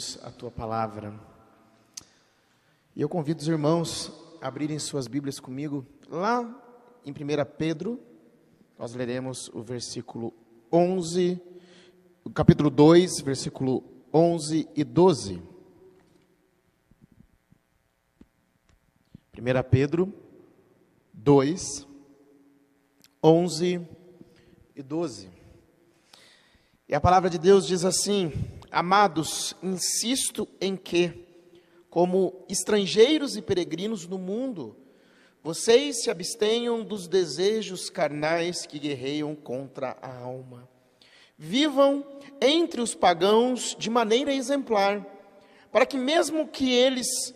ouvirmos 0.00 0.18
a 0.22 0.30
tua 0.30 0.50
palavra. 0.50 1.12
E 2.96 3.02
eu 3.02 3.08
convido 3.08 3.40
os 3.40 3.48
irmãos 3.48 4.10
a 4.40 4.48
abrirem 4.48 4.78
suas 4.78 5.06
Bíblias 5.06 5.38
comigo 5.38 5.86
lá 6.08 6.42
em 7.04 7.10
1 7.10 7.14
Pedro. 7.58 8.00
Nós 8.78 8.94
leremos 8.94 9.48
o 9.52 9.62
versículo 9.62 10.32
11, 10.72 11.38
o 12.24 12.30
capítulo 12.30 12.70
2, 12.70 13.20
versículo 13.20 13.84
11 14.12 14.68
e 14.74 14.82
12. 14.82 15.42
1 19.36 19.70
Pedro 19.70 20.12
2, 21.12 21.86
11 23.22 23.88
e 24.74 24.82
12. 24.82 25.28
E 26.88 26.94
a 26.94 27.00
palavra 27.00 27.28
de 27.28 27.38
Deus 27.38 27.66
diz 27.66 27.84
assim: 27.84 28.32
Amados, 28.72 29.56
insisto 29.60 30.46
em 30.60 30.76
que, 30.76 31.26
como 31.90 32.44
estrangeiros 32.48 33.36
e 33.36 33.42
peregrinos 33.42 34.06
no 34.06 34.16
mundo, 34.16 34.76
vocês 35.42 36.02
se 36.02 36.10
abstenham 36.10 36.84
dos 36.84 37.08
desejos 37.08 37.90
carnais 37.90 38.66
que 38.66 38.78
guerreiam 38.78 39.34
contra 39.34 39.96
a 40.00 40.16
alma. 40.18 40.68
Vivam 41.36 42.06
entre 42.40 42.80
os 42.80 42.94
pagãos 42.94 43.74
de 43.76 43.90
maneira 43.90 44.32
exemplar, 44.32 45.04
para 45.72 45.84
que, 45.84 45.96
mesmo 45.96 46.46
que 46.46 46.72
eles 46.72 47.34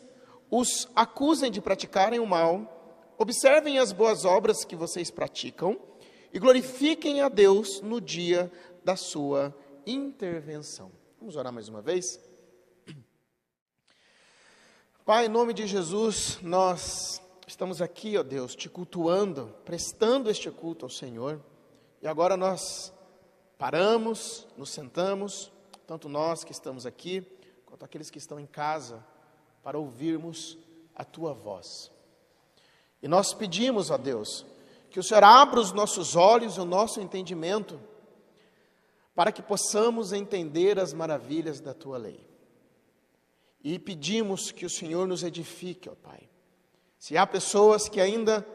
os 0.48 0.89
acusem 0.95 1.51
de 1.51 1.61
praticarem 1.61 2.20
o 2.20 2.27
mal, 2.27 3.14
observem 3.19 3.80
as 3.80 3.91
boas 3.91 4.25
obras 4.25 4.64
que 4.64 4.77
vocês 4.77 5.11
praticam 5.11 5.77
e 6.33 6.39
glorifiquem 6.39 7.23
a 7.23 7.28
Deus 7.28 7.80
no 7.80 8.01
dia 8.01 8.53
da 8.84 8.95
sua 8.95 9.53
intervenção. 9.84 11.04
Vamos 11.24 11.37
orar 11.37 11.55
mais 11.55 11.70
uma 11.70 11.80
vez? 11.80 12.20
Pai, 15.06 15.24
em 15.24 15.28
nome 15.30 15.55
de 15.55 15.66
Jesus, 15.66 16.38
nós 16.42 17.19
estamos 17.47 17.81
aqui, 17.81 18.19
ó 18.19 18.22
Deus, 18.22 18.55
te 18.55 18.69
cultuando, 18.69 19.47
prestando 19.64 20.31
este 20.31 20.50
culto 20.50 20.84
ao 20.84 20.91
Senhor. 20.91 21.41
E 22.03 22.06
agora 22.06 22.36
nós 22.36 22.92
paramos, 23.56 24.47
nos 24.55 24.69
sentamos, 24.69 25.50
tanto 25.86 26.11
nós 26.11 26.44
que 26.44 26.53
estamos 26.53 26.84
aqui, 26.84 27.27
quanto 27.64 27.86
aqueles 27.86 28.11
que 28.11 28.19
estão 28.19 28.38
em 28.38 28.44
casa, 28.44 29.03
para 29.62 29.78
ouvirmos 29.78 30.59
a 30.94 31.06
tua 31.06 31.33
voz. 31.33 31.91
E 33.03 33.09
nós 33.09 33.33
pedimos 33.33 33.91
a 33.91 33.97
Deus 33.97 34.44
que 34.91 35.00
o 35.00 35.03
Senhor 35.03 35.25
abra 35.25 35.59
os 35.59 35.72
nossos 35.72 36.16
olhos 36.16 36.59
e 36.59 36.61
o 36.61 36.66
nosso 36.66 37.00
entendimento 37.00 37.81
para 39.15 39.33
que 39.33 39.43
possamos 39.43 40.12
entender 40.12 40.79
as 40.79 40.93
maravilhas 40.93 41.61
da 41.61 41.73
tua 41.73 41.97
lei. 41.97 42.27
E 43.62 43.79
pedimos 43.79 44.51
que 44.51 44.67
o 44.67 44.71
Senhor 44.71 45.06
nos 45.06 45.23
edifique, 45.23 45.89
ó 45.89 45.95
Pai. 45.95 46.29
Se 46.98 47.17
há 47.17 47.27
pessoas 47.27 47.89
que 47.89 48.01
ainda 48.01 48.47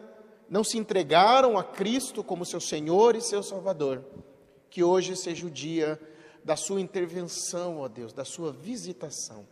não 0.50 0.64
se 0.64 0.78
entregaram 0.78 1.58
a 1.58 1.64
Cristo 1.64 2.24
como 2.24 2.46
seu 2.46 2.60
Senhor 2.60 3.16
e 3.16 3.22
seu 3.22 3.42
Salvador, 3.42 4.04
que 4.70 4.84
hoje 4.84 5.16
seja 5.16 5.46
o 5.46 5.52
dia 5.52 6.00
da 6.44 6.56
sua 6.56 6.82
intervenção, 6.82 7.80
ó 7.80 7.88
Deus, 7.88 8.14
da 8.14 8.26
sua 8.26 8.52
visitação 8.52 9.48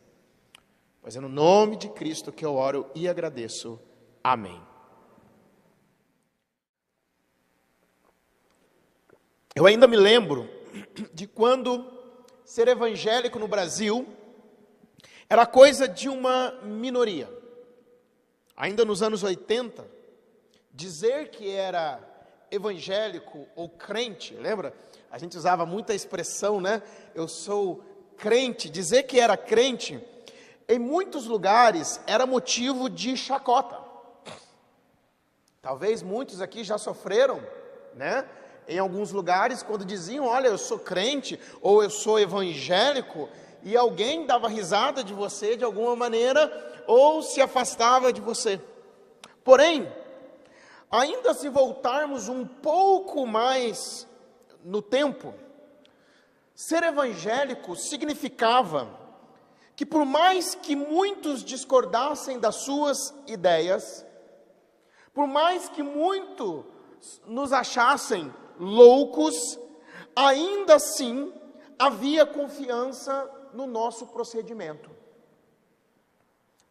Pois 1.08 1.16
é 1.16 1.22
no 1.22 1.30
nome 1.30 1.78
de 1.78 1.88
Cristo 1.88 2.34
que 2.34 2.44
eu 2.46 2.56
oro 2.56 2.86
e 2.94 3.08
agradeço. 3.08 3.80
Amém. 4.22 4.62
Eu 9.56 9.66
ainda 9.66 9.88
me 9.88 9.96
lembro 9.96 10.50
de 11.14 11.28
quando 11.28 11.86
ser 12.46 12.68
evangélico 12.68 13.38
no 13.40 13.48
Brasil 13.48 14.08
era 15.30 15.46
coisa 15.46 15.88
de 15.88 16.08
uma 16.08 16.52
minoria. 16.64 17.30
Ainda 18.56 18.86
nos 18.86 19.02
anos 19.02 19.24
80, 19.24 19.86
dizer 20.72 21.30
que 21.30 21.50
era 21.52 22.00
evangélico 22.50 23.48
ou 23.56 23.70
crente, 23.70 24.34
lembra? 24.36 24.74
A 25.12 25.18
gente 25.18 25.38
usava 25.38 25.66
muita 25.66 25.94
expressão, 25.94 26.60
né? 26.60 26.82
Eu 27.14 27.28
sou 27.28 27.84
crente. 28.18 28.70
Dizer 28.70 29.04
que 29.04 29.20
era 29.20 29.38
crente 29.38 30.02
em 30.68 30.80
muitos 30.80 31.26
lugares 31.26 32.00
era 32.06 32.26
motivo 32.26 32.90
de 32.90 33.16
chacota. 33.16 33.80
Talvez 35.62 36.02
muitos 36.02 36.42
aqui 36.42 36.64
já 36.64 36.78
sofreram, 36.78 37.42
né? 37.94 38.28
Em 38.68 38.80
alguns 38.80 39.12
lugares, 39.12 39.64
quando 39.64 39.86
diziam, 39.86 40.26
olha, 40.26 40.48
eu 40.48 40.58
sou 40.58 40.78
crente 40.78 41.40
ou 41.62 41.82
eu 41.82 41.90
sou 41.90 42.20
evangélico, 42.20 43.30
e 43.64 43.76
alguém 43.76 44.26
dava 44.26 44.48
risada 44.48 45.04
de 45.04 45.14
você 45.14 45.58
de 45.58 45.64
alguma 45.64 45.96
maneira 45.96 46.84
ou 46.88 47.22
se 47.22 47.42
afastava 47.42 48.14
de 48.14 48.22
você. 48.22 48.62
Porém, 49.44 49.92
ainda 50.90 51.34
se 51.34 51.50
voltarmos 51.50 52.30
um 52.30 52.46
pouco 52.46 53.26
mais 53.26 54.08
no 54.64 54.82
tempo, 54.82 55.34
ser 56.56 56.84
evangélico 56.84 57.76
significava 57.76 58.90
que 59.76 59.86
por 59.86 60.06
mais 60.06 60.56
que 60.56 60.76
muitos 60.76 61.44
discordassem 61.44 62.40
das 62.40 62.56
suas 62.56 63.14
ideias, 63.28 64.06
por 65.14 65.28
mais 65.28 65.70
que 65.70 65.84
muitos 65.84 66.66
nos 67.26 67.54
achassem 67.54 68.34
loucos, 68.60 69.60
ainda 70.16 70.76
assim 70.76 71.34
havia 71.78 72.26
confiança 72.26 73.30
no 73.54 73.68
nosso 73.68 74.08
procedimento. 74.08 74.90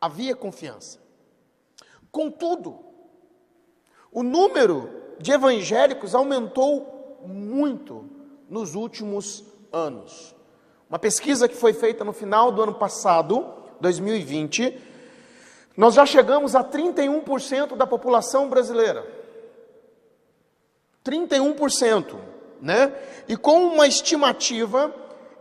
Havia 0.00 0.36
confiança. 0.36 1.00
Contudo, 2.10 2.78
o 4.12 4.22
número 4.22 4.90
de 5.18 5.32
evangélicos 5.32 6.14
aumentou 6.14 7.20
muito 7.24 8.08
nos 8.48 8.74
últimos 8.74 9.44
anos. 9.72 10.34
Uma 10.88 10.98
pesquisa 10.98 11.48
que 11.48 11.56
foi 11.56 11.72
feita 11.72 12.04
no 12.04 12.12
final 12.12 12.52
do 12.52 12.62
ano 12.62 12.74
passado, 12.74 13.52
2020, 13.80 14.80
nós 15.76 15.94
já 15.94 16.06
chegamos 16.06 16.54
a 16.54 16.64
31% 16.64 17.76
da 17.76 17.86
população 17.86 18.48
brasileira. 18.48 19.04
31%, 21.06 22.18
né? 22.60 22.92
E 23.28 23.36
com 23.36 23.64
uma 23.66 23.86
estimativa 23.86 24.92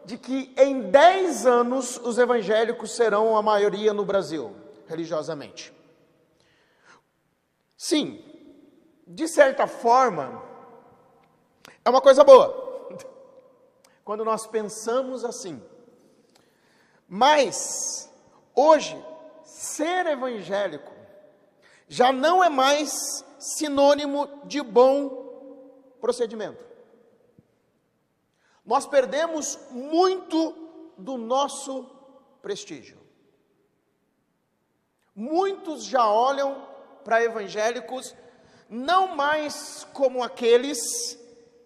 de 0.06 0.18
que 0.18 0.54
em 0.56 0.82
10 0.92 1.48
anos 1.48 1.98
os 1.98 2.20
evangélicos 2.20 2.92
serão 2.96 3.36
a 3.36 3.42
maioria 3.42 3.92
no 3.92 4.06
Brasil, 4.06 4.56
religiosamente. 4.88 5.74
Sim, 7.76 8.24
de 9.08 9.28
certa 9.28 9.66
forma, 9.66 10.44
é 11.84 11.90
uma 11.90 12.02
coisa 12.02 12.24
boa 12.24 13.00
quando 14.06 14.24
nós 14.24 14.46
pensamos 14.46 15.26
assim. 15.26 15.62
Mas, 17.08 18.12
hoje, 18.54 19.04
ser 19.44 20.06
evangélico 20.06 20.94
já 21.88 22.12
não 22.12 22.44
é 22.44 22.50
mais 22.50 23.24
sinônimo 23.40 24.28
de 24.46 24.62
bom 24.62 25.26
procedimento. 26.06 26.64
Nós 28.64 28.86
perdemos 28.86 29.58
muito 29.72 30.94
do 30.96 31.18
nosso 31.18 31.90
prestígio. 32.44 33.00
Muitos 35.16 35.84
já 35.84 36.08
olham 36.08 36.68
para 37.04 37.24
evangélicos 37.24 38.16
não 38.70 39.16
mais 39.16 39.84
como 39.94 40.22
aqueles 40.22 40.78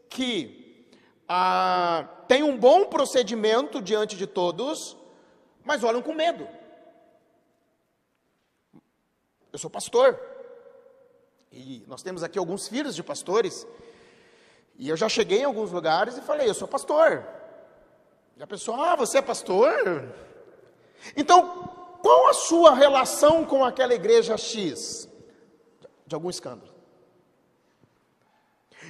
que 0.09 0.87
ah, 1.27 2.07
têm 2.29 2.41
um 2.41 2.57
bom 2.57 2.85
procedimento 2.85 3.81
diante 3.81 4.15
de 4.15 4.25
todos, 4.25 4.95
mas 5.65 5.83
olham 5.83 6.01
com 6.01 6.13
medo. 6.13 6.47
Eu 9.51 9.59
sou 9.59 9.69
pastor, 9.69 10.17
e 11.51 11.83
nós 11.87 12.01
temos 12.01 12.23
aqui 12.23 12.39
alguns 12.39 12.69
filhos 12.69 12.95
de 12.95 13.03
pastores, 13.03 13.67
e 14.79 14.87
eu 14.87 14.95
já 14.95 15.09
cheguei 15.09 15.41
em 15.41 15.43
alguns 15.43 15.71
lugares 15.71 16.17
e 16.17 16.21
falei: 16.21 16.49
Eu 16.49 16.53
sou 16.53 16.67
pastor. 16.67 17.27
E 18.37 18.41
a 18.41 18.47
pessoa, 18.47 18.93
ah, 18.93 18.95
você 18.95 19.17
é 19.17 19.21
pastor? 19.21 20.07
Então, 21.17 21.69
qual 22.01 22.29
a 22.29 22.33
sua 22.33 22.73
relação 22.73 23.43
com 23.43 23.65
aquela 23.65 23.93
igreja 23.93 24.37
X? 24.37 25.09
De 26.07 26.15
algum 26.15 26.29
escândalo. 26.29 26.73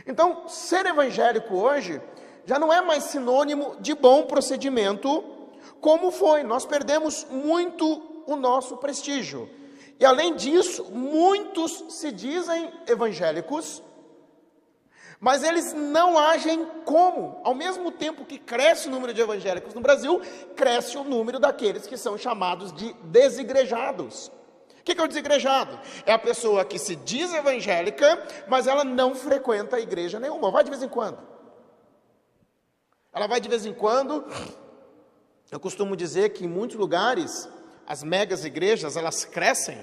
Então, 0.06 0.48
ser 0.48 0.86
evangélico 0.86 1.56
hoje 1.56 2.00
já 2.46 2.60
não 2.60 2.72
é 2.72 2.82
mais 2.82 3.06
sinônimo 3.06 3.76
de 3.80 3.96
bom 3.96 4.28
procedimento, 4.28 5.24
como 5.82 6.12
foi. 6.12 6.44
Nós 6.44 6.66
perdemos 6.66 7.26
muito 7.32 8.24
o 8.28 8.36
nosso 8.36 8.78
prestígio. 8.78 9.50
E 10.00 10.06
além 10.06 10.36
disso, 10.36 10.86
muitos 10.92 11.84
se 11.90 12.12
dizem 12.12 12.72
evangélicos, 12.88 13.82
Mas 15.20 15.44
eles 15.44 15.74
não 15.74 16.18
agem 16.18 16.66
como? 16.86 17.42
Ao 17.44 17.54
mesmo 17.54 17.92
tempo 17.92 18.26
que 18.26 18.40
cresce 18.40 18.88
o 18.88 18.92
número 18.92 19.14
de 19.14 19.20
evangélicos 19.22 19.74
no 19.74 19.82
Brasil, 19.82 20.22
cresce 20.56 20.98
o 20.98 21.04
número 21.04 21.40
daqueles 21.40 21.86
que 21.86 21.98
são 21.98 22.18
chamados 22.18 22.72
de 22.72 22.94
desigrejados. 23.04 24.32
O 24.80 24.84
que 24.84 25.00
é 25.00 25.04
o 25.04 25.08
desigrejado? 25.08 25.78
É 26.06 26.14
a 26.14 26.18
pessoa 26.18 26.64
que 26.64 26.80
se 26.80 26.96
diz 26.96 27.34
evangélica, 27.34 28.26
mas 28.48 28.66
ela 28.66 28.86
não 28.86 29.14
frequenta 29.14 29.76
a 29.76 29.80
igreja 29.80 30.20
nenhuma, 30.20 30.52
vai 30.52 30.64
de 30.64 30.70
vez 30.70 30.82
em 30.82 30.88
quando. 30.88 31.20
Ela 33.12 33.28
vai 33.28 33.42
de 33.42 33.50
vez 33.50 33.66
em 33.66 33.74
quando. 33.74 34.26
Eu 35.52 35.60
costumo 35.60 35.96
dizer 35.98 36.30
que 36.30 36.46
em 36.46 36.48
muitos 36.48 36.78
lugares 36.78 37.50
as 37.86 38.04
megas 38.04 38.46
igrejas 38.46 38.96
elas 38.96 39.26
crescem 39.26 39.78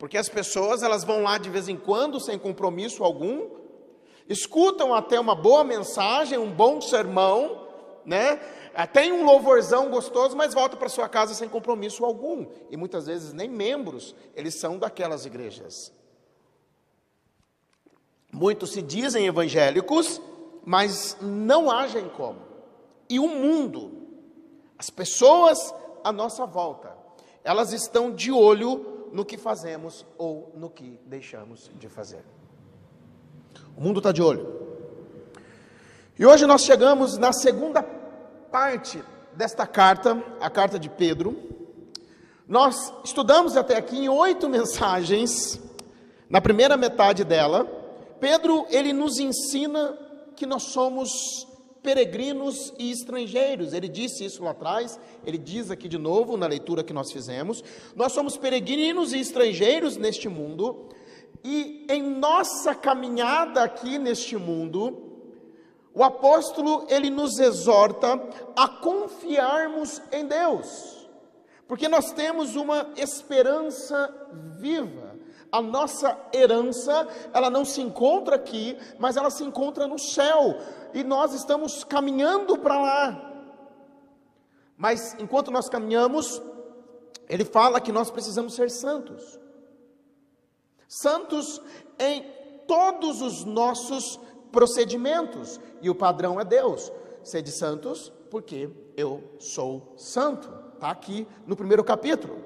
porque 0.00 0.16
as 0.16 0.30
pessoas 0.30 0.82
elas 0.82 1.04
vão 1.04 1.22
lá 1.22 1.36
de 1.36 1.50
vez 1.50 1.68
em 1.68 1.76
quando 1.76 2.18
sem 2.18 2.38
compromisso 2.38 3.04
algum, 3.04 3.50
escutam 4.30 4.94
até 4.94 5.18
uma 5.18 5.34
boa 5.34 5.64
mensagem, 5.64 6.38
um 6.38 6.52
bom 6.52 6.80
sermão, 6.80 7.66
né? 8.06 8.36
Tem 8.92 9.12
um 9.12 9.24
louvorzão 9.24 9.90
gostoso, 9.90 10.36
mas 10.36 10.54
volta 10.54 10.76
para 10.76 10.88
sua 10.88 11.08
casa 11.08 11.34
sem 11.34 11.48
compromisso 11.48 12.04
algum. 12.04 12.46
E 12.70 12.76
muitas 12.76 13.06
vezes 13.06 13.32
nem 13.32 13.48
membros, 13.48 14.14
eles 14.36 14.54
são 14.54 14.78
daquelas 14.78 15.26
igrejas. 15.26 15.92
Muitos 18.32 18.70
se 18.70 18.80
dizem 18.80 19.26
evangélicos, 19.26 20.22
mas 20.64 21.16
não 21.20 21.68
agem 21.68 22.08
como. 22.10 22.38
E 23.08 23.18
o 23.18 23.26
mundo, 23.26 24.06
as 24.78 24.88
pessoas 24.88 25.74
à 26.04 26.12
nossa 26.12 26.46
volta, 26.46 26.96
elas 27.42 27.72
estão 27.72 28.14
de 28.14 28.30
olho 28.30 29.08
no 29.12 29.24
que 29.24 29.36
fazemos 29.36 30.06
ou 30.16 30.52
no 30.54 30.70
que 30.70 31.00
deixamos 31.04 31.68
de 31.74 31.88
fazer. 31.88 32.24
O 33.76 33.82
mundo 33.82 33.98
está 33.98 34.12
de 34.12 34.22
olho. 34.22 34.60
E 36.18 36.26
hoje 36.26 36.46
nós 36.46 36.62
chegamos 36.62 37.16
na 37.16 37.32
segunda 37.32 37.82
parte 37.82 39.02
desta 39.32 39.66
carta, 39.66 40.22
a 40.40 40.50
carta 40.50 40.78
de 40.78 40.88
Pedro. 40.88 41.36
Nós 42.46 42.92
estudamos 43.04 43.56
até 43.56 43.76
aqui 43.76 43.96
em 43.96 44.08
oito 44.08 44.48
mensagens, 44.50 45.60
na 46.28 46.40
primeira 46.40 46.76
metade 46.76 47.24
dela. 47.24 47.64
Pedro, 48.20 48.66
ele 48.70 48.92
nos 48.92 49.18
ensina 49.18 49.96
que 50.36 50.44
nós 50.44 50.64
somos 50.64 51.46
peregrinos 51.82 52.72
e 52.78 52.90
estrangeiros. 52.90 53.72
Ele 53.72 53.88
disse 53.88 54.24
isso 54.24 54.44
lá 54.44 54.50
atrás, 54.50 54.98
ele 55.24 55.38
diz 55.38 55.70
aqui 55.70 55.88
de 55.88 55.98
novo 55.98 56.36
na 56.36 56.46
leitura 56.46 56.84
que 56.84 56.92
nós 56.92 57.10
fizemos. 57.10 57.64
Nós 57.96 58.12
somos 58.12 58.36
peregrinos 58.36 59.12
e 59.12 59.20
estrangeiros 59.20 59.96
neste 59.96 60.28
mundo, 60.28 60.88
e 61.42 61.86
em 61.88 62.02
nossa 62.02 62.74
caminhada 62.74 63.62
aqui 63.62 63.98
neste 63.98 64.36
mundo, 64.36 65.10
o 65.94 66.04
apóstolo 66.04 66.86
ele 66.88 67.10
nos 67.10 67.38
exorta 67.38 68.20
a 68.54 68.68
confiarmos 68.68 70.00
em 70.12 70.26
Deus, 70.26 71.08
porque 71.66 71.88
nós 71.88 72.12
temos 72.12 72.56
uma 72.56 72.90
esperança 72.96 74.28
viva. 74.58 75.10
A 75.52 75.60
nossa 75.60 76.16
herança, 76.32 77.08
ela 77.34 77.50
não 77.50 77.64
se 77.64 77.80
encontra 77.80 78.36
aqui, 78.36 78.76
mas 79.00 79.16
ela 79.16 79.30
se 79.30 79.42
encontra 79.42 79.88
no 79.88 79.98
céu, 79.98 80.56
e 80.94 81.02
nós 81.02 81.34
estamos 81.34 81.82
caminhando 81.82 82.56
para 82.56 82.80
lá. 82.80 83.32
Mas 84.76 85.16
enquanto 85.18 85.50
nós 85.50 85.68
caminhamos, 85.68 86.40
ele 87.28 87.44
fala 87.44 87.80
que 87.80 87.90
nós 87.90 88.12
precisamos 88.12 88.54
ser 88.54 88.70
santos 88.70 89.40
santos 90.90 91.62
em 92.00 92.26
todos 92.66 93.22
os 93.22 93.44
nossos 93.44 94.18
procedimentos, 94.50 95.60
e 95.80 95.88
o 95.88 95.94
padrão 95.94 96.40
é 96.40 96.44
Deus. 96.44 96.90
Sede 97.22 97.52
santos, 97.52 98.12
porque 98.28 98.68
eu 98.96 99.22
sou 99.38 99.94
santo. 99.96 100.52
Está 100.74 100.90
aqui 100.90 101.28
no 101.46 101.54
primeiro 101.54 101.84
capítulo. 101.84 102.42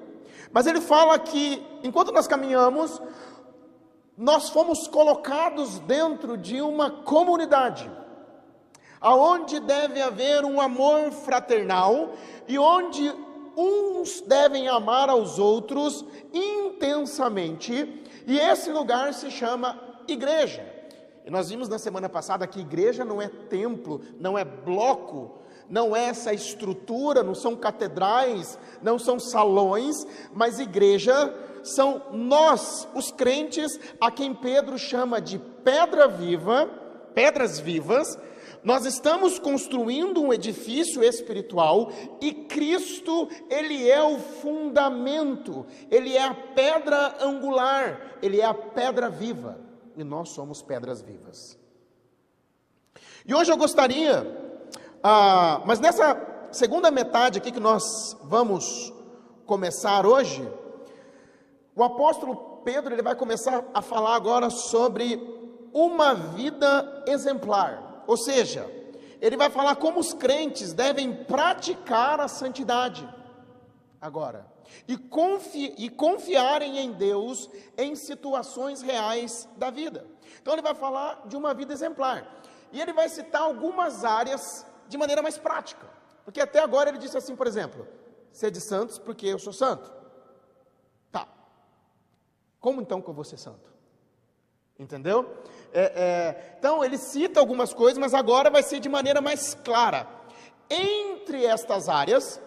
Mas 0.51 0.67
ele 0.67 0.79
fala 0.79 1.17
que, 1.17 1.65
enquanto 1.81 2.11
nós 2.11 2.27
caminhamos, 2.27 3.01
nós 4.15 4.49
fomos 4.49 4.87
colocados 4.87 5.79
dentro 5.79 6.37
de 6.37 6.61
uma 6.61 6.91
comunidade, 6.91 7.91
aonde 9.01 9.59
deve 9.59 10.01
haver 10.01 10.45
um 10.45 10.61
amor 10.61 11.11
fraternal 11.11 12.13
e 12.47 12.59
onde 12.59 13.11
uns 13.57 14.21
devem 14.21 14.67
amar 14.67 15.09
aos 15.09 15.39
outros 15.39 16.05
intensamente, 16.33 18.03
e 18.25 18.39
esse 18.39 18.71
lugar 18.71 19.13
se 19.13 19.29
chama 19.29 19.79
igreja. 20.07 20.65
E 21.25 21.29
nós 21.31 21.49
vimos 21.49 21.67
na 21.67 21.79
semana 21.79 22.07
passada 22.07 22.45
que 22.45 22.59
igreja 22.59 23.03
não 23.03 23.21
é 23.21 23.27
templo, 23.27 24.01
não 24.19 24.37
é 24.37 24.45
bloco, 24.45 25.39
não 25.69 25.95
é 25.95 26.05
essa 26.05 26.33
estrutura, 26.33 27.23
não 27.23 27.33
são 27.33 27.55
catedrais, 27.55 28.59
não 28.81 28.99
são 28.99 29.19
salões, 29.19 30.05
mas 30.33 30.59
igreja 30.59 31.33
são 31.63 32.03
nós, 32.11 32.87
os 32.93 33.11
crentes, 33.11 33.79
a 33.99 34.11
quem 34.11 34.35
Pedro 34.35 34.77
chama 34.77 35.19
de 35.19 35.39
pedra 35.39 36.07
viva, 36.07 36.69
pedras 37.15 37.59
vivas, 37.59 38.19
nós 38.65 38.83
estamos 38.83 39.37
construindo 39.37 40.23
um 40.23 40.33
edifício 40.33 41.03
espiritual 41.03 41.91
e 42.19 42.33
Cristo, 42.33 43.29
ele 43.47 43.87
é 43.87 44.01
o 44.01 44.17
fundamento, 44.17 45.67
ele 45.91 46.17
é 46.17 46.23
a 46.23 46.33
pedra 46.33 47.23
angular, 47.23 48.17
ele 48.23 48.41
é 48.41 48.45
a 48.45 48.55
pedra 48.55 49.07
viva 49.07 49.59
e 49.95 50.03
nós 50.03 50.29
somos 50.29 50.63
pedras 50.63 50.99
vivas. 50.99 51.59
E 53.23 53.35
hoje 53.35 53.51
eu 53.51 53.57
gostaria, 53.57 54.25
ah, 55.03 55.61
mas 55.67 55.79
nessa 55.79 56.49
segunda 56.51 56.89
metade 56.89 57.37
aqui 57.37 57.51
que 57.51 57.59
nós 57.59 58.17
vamos 58.23 58.91
começar 59.45 60.07
hoje, 60.07 60.51
o 61.75 61.83
apóstolo 61.83 62.63
Pedro 62.63 62.95
ele 62.95 63.03
vai 63.03 63.13
começar 63.13 63.63
a 63.75 63.81
falar 63.83 64.15
agora 64.15 64.49
sobre 64.49 65.21
uma 65.71 66.15
vida 66.15 67.03
exemplar. 67.07 67.94
Ou 68.07 68.17
seja, 68.17 68.69
ele 69.21 69.37
vai 69.37 69.49
falar 69.49 69.75
como 69.75 69.99
os 69.99 70.13
crentes 70.13 70.73
devem 70.73 71.23
praticar 71.25 72.19
a 72.19 72.27
santidade. 72.27 73.07
Agora, 73.99 74.45
e, 74.87 74.97
confi 74.97 75.73
e 75.77 75.89
confiarem 75.89 76.77
em 76.79 76.91
Deus 76.91 77.49
em 77.77 77.95
situações 77.95 78.81
reais 78.81 79.47
da 79.57 79.69
vida. 79.69 80.05
Então, 80.41 80.53
ele 80.53 80.61
vai 80.61 80.75
falar 80.75 81.23
de 81.27 81.35
uma 81.35 81.53
vida 81.53 81.73
exemplar. 81.73 82.41
E 82.71 82.81
ele 82.81 82.93
vai 82.93 83.09
citar 83.09 83.41
algumas 83.41 84.03
áreas 84.03 84.65
de 84.87 84.97
maneira 84.97 85.21
mais 85.21 85.37
prática. 85.37 85.87
Porque 86.23 86.41
até 86.41 86.59
agora 86.59 86.89
ele 86.89 86.97
disse 86.97 87.17
assim, 87.17 87.35
por 87.35 87.47
exemplo: 87.47 87.87
sede 88.31 88.59
santos 88.59 88.99
porque 88.99 89.27
eu 89.27 89.39
sou 89.39 89.53
santo. 89.53 89.91
Tá. 91.11 91.27
Como 92.59 92.81
então 92.81 93.01
que 93.01 93.09
eu 93.09 93.13
vou 93.13 93.23
ser 93.23 93.37
santo? 93.37 93.73
Entendeu? 94.77 95.33
É, 95.77 95.91
é, 95.93 96.55
então, 96.57 96.85
ele 96.85 96.97
cita 96.97 97.37
algumas 97.37 97.73
coisas, 97.73 97.97
mas 97.97 98.13
agora 98.13 98.49
vai 98.49 98.63
ser 98.63 98.79
de 98.79 98.87
maneira 98.87 99.19
mais 99.19 99.53
clara. 99.53 100.07
Entre 100.69 101.45
estas 101.45 101.89
áreas, 101.89 102.41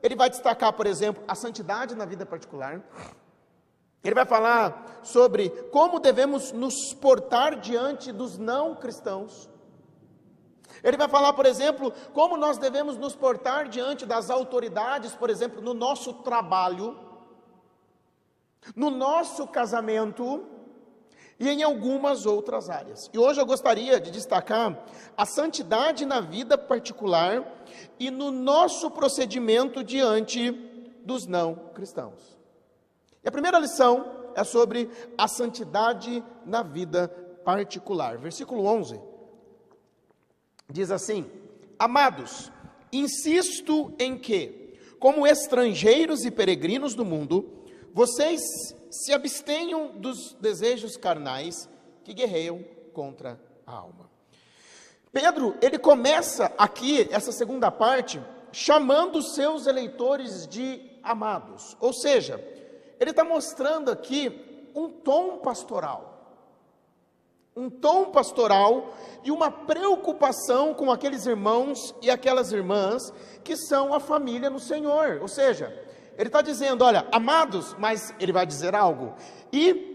ele 0.00 0.14
vai 0.14 0.30
destacar, 0.30 0.72
por 0.72 0.86
exemplo, 0.86 1.24
a 1.26 1.34
santidade 1.34 1.96
na 1.96 2.04
vida 2.04 2.24
particular. 2.24 2.80
Ele 4.04 4.14
vai 4.14 4.24
falar 4.24 5.00
sobre 5.02 5.50
como 5.72 5.98
devemos 5.98 6.52
nos 6.52 6.94
portar 6.94 7.58
diante 7.58 8.12
dos 8.12 8.38
não 8.38 8.76
cristãos. 8.76 9.50
Ele 10.84 10.96
vai 10.96 11.08
falar, 11.08 11.32
por 11.32 11.46
exemplo, 11.46 11.92
como 12.12 12.36
nós 12.36 12.58
devemos 12.58 12.96
nos 12.96 13.16
portar 13.16 13.68
diante 13.68 14.06
das 14.06 14.30
autoridades, 14.30 15.16
por 15.16 15.30
exemplo, 15.30 15.60
no 15.60 15.74
nosso 15.74 16.14
trabalho, 16.22 16.96
no 18.76 18.88
nosso 18.88 19.48
casamento 19.48 20.57
e 21.38 21.48
em 21.48 21.62
algumas 21.62 22.26
outras 22.26 22.68
áreas. 22.68 23.08
E 23.12 23.18
hoje 23.18 23.40
eu 23.40 23.46
gostaria 23.46 24.00
de 24.00 24.10
destacar 24.10 24.84
a 25.16 25.24
santidade 25.24 26.04
na 26.04 26.20
vida 26.20 26.58
particular 26.58 27.46
e 27.98 28.10
no 28.10 28.30
nosso 28.30 28.90
procedimento 28.90 29.84
diante 29.84 30.50
dos 31.04 31.26
não 31.26 31.54
cristãos. 31.74 32.36
E 33.22 33.28
a 33.28 33.32
primeira 33.32 33.58
lição 33.58 34.30
é 34.34 34.42
sobre 34.42 34.90
a 35.16 35.28
santidade 35.28 36.22
na 36.44 36.62
vida 36.62 37.08
particular. 37.44 38.18
Versículo 38.18 38.64
11 38.66 39.00
diz 40.70 40.90
assim: 40.90 41.26
Amados, 41.78 42.52
insisto 42.92 43.92
em 43.98 44.18
que, 44.18 44.74
como 44.98 45.26
estrangeiros 45.26 46.24
e 46.24 46.30
peregrinos 46.30 46.94
do 46.94 47.04
mundo, 47.04 47.48
vocês 47.94 48.40
se 48.90 49.12
abstenham 49.12 49.92
dos 49.96 50.34
desejos 50.34 50.96
carnais 50.96 51.68
que 52.04 52.14
guerreiam 52.14 52.64
contra 52.92 53.38
a 53.66 53.72
alma. 53.72 54.08
Pedro, 55.12 55.56
ele 55.60 55.78
começa 55.78 56.52
aqui, 56.58 57.08
essa 57.10 57.32
segunda 57.32 57.70
parte, 57.70 58.20
chamando 58.52 59.18
os 59.18 59.34
seus 59.34 59.66
eleitores 59.66 60.46
de 60.46 60.80
amados. 61.02 61.76
Ou 61.80 61.92
seja, 61.92 62.42
ele 63.00 63.10
está 63.10 63.24
mostrando 63.24 63.90
aqui 63.90 64.68
um 64.74 64.88
tom 64.88 65.38
pastoral. 65.38 66.16
um 67.58 67.68
tom 67.68 68.12
pastoral 68.12 68.94
e 69.24 69.32
uma 69.32 69.50
preocupação 69.50 70.72
com 70.72 70.92
aqueles 70.92 71.26
irmãos 71.26 71.92
e 72.00 72.08
aquelas 72.08 72.52
irmãs 72.52 73.12
que 73.42 73.56
são 73.56 73.92
a 73.92 73.98
família 73.98 74.48
no 74.48 74.60
Senhor. 74.60 75.18
Ou 75.20 75.26
seja, 75.26 75.76
ele 76.18 76.28
está 76.28 76.42
dizendo: 76.42 76.84
olha, 76.84 77.06
amados, 77.12 77.76
mas 77.78 78.12
ele 78.18 78.32
vai 78.32 78.44
dizer 78.44 78.74
algo. 78.74 79.14
E 79.52 79.86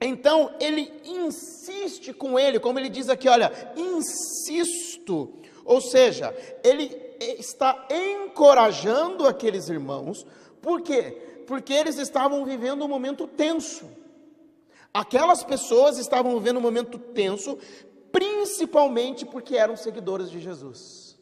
então 0.00 0.52
ele 0.60 0.92
insiste 1.04 2.12
com 2.12 2.38
ele, 2.38 2.58
como 2.58 2.80
ele 2.80 2.88
diz 2.88 3.08
aqui: 3.08 3.28
olha, 3.28 3.52
insisto. 3.76 5.32
Ou 5.64 5.80
seja, 5.80 6.34
ele 6.64 7.16
está 7.20 7.86
encorajando 7.90 9.26
aqueles 9.26 9.68
irmãos, 9.68 10.26
por 10.60 10.82
quê? 10.82 11.44
Porque 11.46 11.72
eles 11.72 11.96
estavam 11.96 12.44
vivendo 12.44 12.84
um 12.84 12.88
momento 12.88 13.28
tenso. 13.28 13.88
Aquelas 14.92 15.44
pessoas 15.44 15.96
estavam 15.96 16.36
vivendo 16.38 16.56
um 16.56 16.62
momento 16.62 16.98
tenso, 16.98 17.58
principalmente 18.10 19.24
porque 19.24 19.56
eram 19.56 19.76
seguidoras 19.76 20.30
de 20.30 20.40
Jesus. 20.40 21.16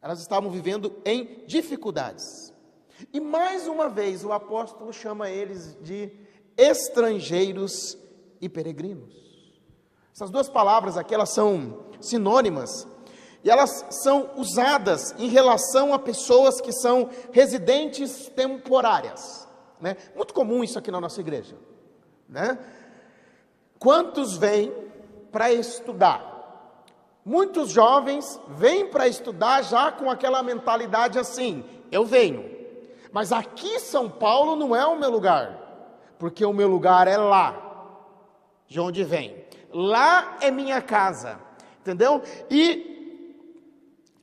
Elas 0.00 0.20
estavam 0.20 0.50
vivendo 0.50 0.94
em 1.04 1.44
dificuldades. 1.46 2.53
E 3.12 3.20
mais 3.20 3.66
uma 3.66 3.88
vez 3.88 4.24
o 4.24 4.32
apóstolo 4.32 4.92
chama 4.92 5.30
eles 5.30 5.76
de 5.80 6.10
estrangeiros 6.56 7.98
e 8.40 8.48
peregrinos. 8.48 9.14
Essas 10.14 10.30
duas 10.30 10.48
palavras 10.48 10.96
aqui 10.96 11.14
elas 11.14 11.30
são 11.30 11.86
sinônimas 12.00 12.86
e 13.42 13.50
elas 13.50 13.84
são 13.90 14.30
usadas 14.36 15.14
em 15.18 15.28
relação 15.28 15.92
a 15.92 15.98
pessoas 15.98 16.60
que 16.60 16.72
são 16.72 17.10
residentes 17.32 18.28
temporárias, 18.28 19.46
né? 19.80 19.96
Muito 20.14 20.32
comum 20.32 20.62
isso 20.62 20.78
aqui 20.78 20.90
na 20.90 21.00
nossa 21.00 21.20
igreja, 21.20 21.56
né? 22.28 22.58
Quantos 23.78 24.36
vêm 24.36 24.72
para 25.32 25.52
estudar? 25.52 26.32
Muitos 27.24 27.70
jovens 27.70 28.40
vêm 28.48 28.86
para 28.86 29.08
estudar 29.08 29.62
já 29.62 29.90
com 29.90 30.10
aquela 30.10 30.42
mentalidade 30.42 31.18
assim: 31.18 31.64
eu 31.90 32.04
venho, 32.04 32.53
mas 33.14 33.30
aqui 33.30 33.78
São 33.78 34.10
Paulo 34.10 34.56
não 34.56 34.74
é 34.74 34.84
o 34.84 34.98
meu 34.98 35.08
lugar, 35.08 35.56
porque 36.18 36.44
o 36.44 36.52
meu 36.52 36.66
lugar 36.66 37.06
é 37.06 37.16
lá, 37.16 37.54
de 38.66 38.80
onde 38.80 39.04
vem. 39.04 39.44
Lá 39.72 40.36
é 40.40 40.50
minha 40.50 40.82
casa, 40.82 41.38
entendeu? 41.80 42.20
E 42.50 43.38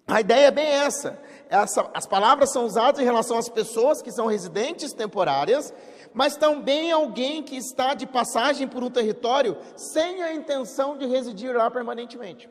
a 0.05 0.19
ideia 0.19 0.48
é 0.48 0.51
bem 0.51 0.67
essa. 0.67 1.17
essa. 1.50 1.89
As 1.93 2.05
palavras 2.05 2.51
são 2.51 2.65
usadas 2.65 3.00
em 3.00 3.05
relação 3.05 3.38
às 3.38 3.48
pessoas 3.48 4.01
que 4.01 4.12
são 4.12 4.27
residentes 4.27 4.91
temporárias 4.91 5.74
mas 6.13 6.36
também 6.36 6.91
alguém 6.91 7.41
que 7.41 7.55
está 7.55 7.93
de 7.93 8.05
passagem 8.05 8.67
por 8.67 8.83
um 8.83 8.89
território 8.89 9.57
sem 9.77 10.21
a 10.21 10.33
intenção 10.33 10.98
de 10.98 11.05
residir 11.05 11.55
lá 11.55 11.71
permanentemente. 11.71 12.50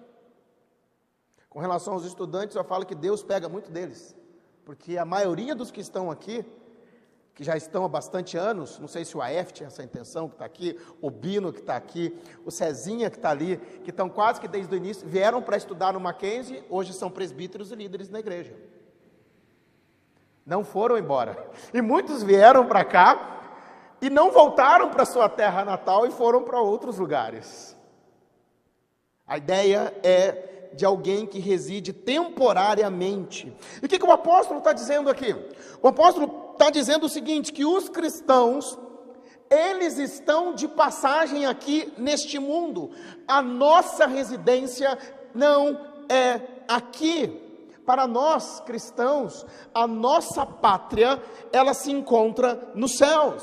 Com 1.51 1.59
relação 1.59 1.93
aos 1.93 2.07
estudantes, 2.07 2.57
eu 2.57 2.65
falo 2.65 2.87
que 2.87 2.95
Deus 2.95 3.23
pega 3.23 3.51
muito 3.51 3.71
deles, 3.71 4.17
porque 4.71 4.97
a 4.97 5.05
maioria 5.05 5.53
dos 5.53 5.73
que 5.73 5.81
estão 5.81 6.13
aqui, 6.13 6.45
que 7.35 7.43
já 7.43 7.57
estão 7.57 7.85
há 7.85 7.89
bastante 7.89 8.37
anos, 8.37 8.79
não 8.79 8.87
sei 8.87 9.05
se 9.05 9.17
o 9.17 9.21
AF 9.21 9.53
tinha 9.53 9.67
essa 9.67 9.83
intenção 9.83 10.29
que 10.29 10.37
está 10.37 10.45
aqui, 10.45 10.79
o 11.03 11.11
Bino 11.11 11.53
que 11.53 11.59
está 11.59 11.75
aqui, 11.75 12.17
o 12.47 12.53
Cezinha 12.53 13.11
que 13.11 13.17
está 13.17 13.31
ali, 13.31 13.57
que 13.83 13.91
estão 13.91 14.09
quase 14.09 14.41
que 14.41 14.47
desde 14.47 14.73
o 14.73 14.77
início, 14.77 15.09
vieram 15.09 15.43
para 15.43 15.57
estudar 15.57 15.93
no 15.93 15.99
Mackenzie, 15.99 16.63
hoje 16.71 16.93
são 16.93 17.11
presbíteros 17.11 17.73
e 17.73 17.75
líderes 17.75 18.09
na 18.11 18.21
igreja. 18.21 18.55
Não 20.47 20.63
foram 20.63 20.97
embora. 20.97 21.51
E 21.75 21.83
muitos 21.83 22.23
vieram 22.23 22.65
para 22.65 22.85
cá 22.85 23.57
e 24.01 24.09
não 24.09 24.31
voltaram 24.31 24.89
para 24.89 25.05
sua 25.05 25.29
terra 25.29 25.65
natal 25.65 26.07
e 26.07 26.13
foram 26.13 26.45
para 26.45 26.61
outros 26.61 26.97
lugares. 26.97 27.77
A 29.27 29.37
ideia 29.37 29.93
é 30.05 30.50
de 30.75 30.85
alguém 30.85 31.27
que 31.27 31.39
reside 31.39 31.93
temporariamente. 31.93 33.53
E 33.83 33.87
o 33.87 33.89
que, 33.89 33.99
que 33.99 34.07
o 34.07 34.13
apóstolo 34.13 34.59
está 34.59 34.73
dizendo 34.73 35.11
aqui? 35.11 35.35
O 35.83 35.89
apóstolo 35.89 36.53
está 36.53 36.71
dizendo 36.71 37.07
o 37.07 37.09
seguinte: 37.09 37.53
que 37.53 37.65
os 37.65 37.89
cristãos, 37.89 38.79
eles 39.51 39.99
estão 39.99 40.55
de 40.55 40.69
passagem 40.69 41.47
aqui 41.47 41.93
neste 41.99 42.39
mundo, 42.39 42.91
a 43.27 43.43
nossa 43.43 44.07
residência 44.07 44.99
não 45.35 45.81
é 46.09 46.41
aqui. 46.69 47.47
Para 47.85 48.07
nós 48.07 48.61
cristãos, 48.61 49.45
a 49.75 49.87
nossa 49.87 50.47
pátria, 50.47 51.21
ela 51.53 51.75
se 51.75 51.91
encontra 51.91 52.71
nos 52.75 52.97
céus. 52.97 53.43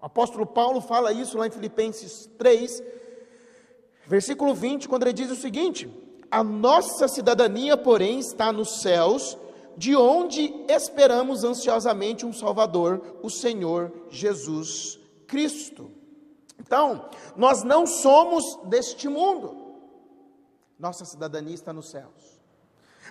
O 0.00 0.06
apóstolo 0.06 0.46
Paulo 0.46 0.80
fala 0.80 1.12
isso 1.12 1.36
lá 1.36 1.46
em 1.48 1.50
Filipenses 1.50 2.30
3, 2.38 2.80
versículo 4.08 4.54
20, 4.54 4.88
quando 4.88 5.02
ele 5.02 5.12
diz 5.12 5.30
o 5.30 5.36
seguinte: 5.36 5.88
A 6.30 6.42
nossa 6.42 7.06
cidadania, 7.06 7.76
porém, 7.76 8.18
está 8.18 8.50
nos 8.52 8.80
céus, 8.80 9.36
de 9.76 9.94
onde 9.94 10.52
esperamos 10.68 11.44
ansiosamente 11.44 12.26
um 12.26 12.32
Salvador, 12.32 13.18
o 13.22 13.30
Senhor 13.30 13.92
Jesus 14.10 14.98
Cristo. 15.26 15.90
Então, 16.58 17.08
nós 17.36 17.62
não 17.62 17.86
somos 17.86 18.58
deste 18.64 19.08
mundo, 19.08 19.76
nossa 20.78 21.04
cidadania 21.04 21.54
está 21.54 21.72
nos 21.72 21.90
céus, 21.90 22.40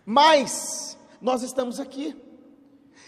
mas 0.05 0.97
nós 1.21 1.43
estamos 1.43 1.79
aqui. 1.79 2.15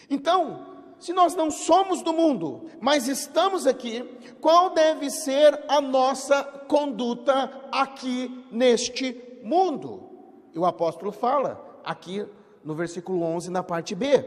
Então, 0.09 0.68
se 0.99 1.13
nós 1.13 1.35
não 1.35 1.49
somos 1.49 2.01
do 2.01 2.11
mundo, 2.11 2.69
mas 2.81 3.07
estamos 3.07 3.65
aqui, 3.65 4.03
qual 4.41 4.71
deve 4.71 5.09
ser 5.09 5.63
a 5.67 5.79
nossa 5.79 6.43
conduta 6.43 7.67
aqui 7.71 8.45
neste 8.51 9.39
mundo? 9.41 10.09
E 10.53 10.59
o 10.59 10.65
apóstolo 10.65 11.11
fala 11.11 11.81
aqui 11.83 12.25
no 12.63 12.75
versículo 12.75 13.23
11, 13.23 13.49
na 13.49 13.63
parte 13.63 13.95
B. 13.95 14.25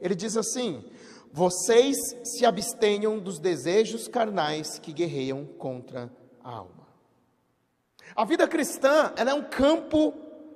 Ele 0.00 0.14
diz 0.14 0.36
assim: 0.36 0.84
Vocês 1.32 1.96
se 2.24 2.44
abstenham 2.44 3.18
dos 3.18 3.38
desejos 3.38 4.08
carnais 4.08 4.78
que 4.78 4.92
guerreiam 4.92 5.44
contra 5.44 6.10
a 6.42 6.50
alma. 6.50 6.88
A 8.16 8.24
vida 8.24 8.48
cristã, 8.48 9.12
ela 9.16 9.30
é 9.30 9.34
um 9.34 9.44
campo 9.44 10.14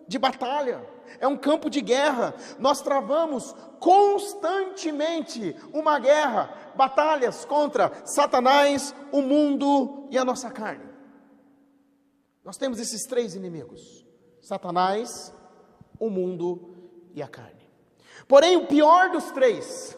de 0.09 0.19
batalha 0.19 0.92
é 1.19 1.27
um 1.27 1.37
campo 1.37 1.69
de 1.69 1.81
guerra. 1.81 2.35
Nós 2.59 2.81
travamos 2.81 3.55
constantemente 3.79 5.57
uma 5.73 5.99
guerra, 5.99 6.73
batalhas 6.77 7.45
contra 7.45 7.93
Satanás, 8.05 8.95
o 9.11 9.23
mundo 9.23 10.09
e 10.11 10.19
a 10.19 10.25
nossa 10.25 10.51
carne. 10.51 10.89
Nós 12.45 12.57
temos 12.57 12.81
esses 12.81 13.03
três 13.05 13.35
inimigos: 13.35 14.07
Satanás, 14.41 15.35
o 15.99 16.11
mundo 16.11 16.75
e 17.15 17.23
a 17.23 17.29
carne. 17.29 17.71
Porém, 18.27 18.57
o 18.57 18.67
pior 18.67 19.11
dos 19.11 19.31
três, 19.31 19.97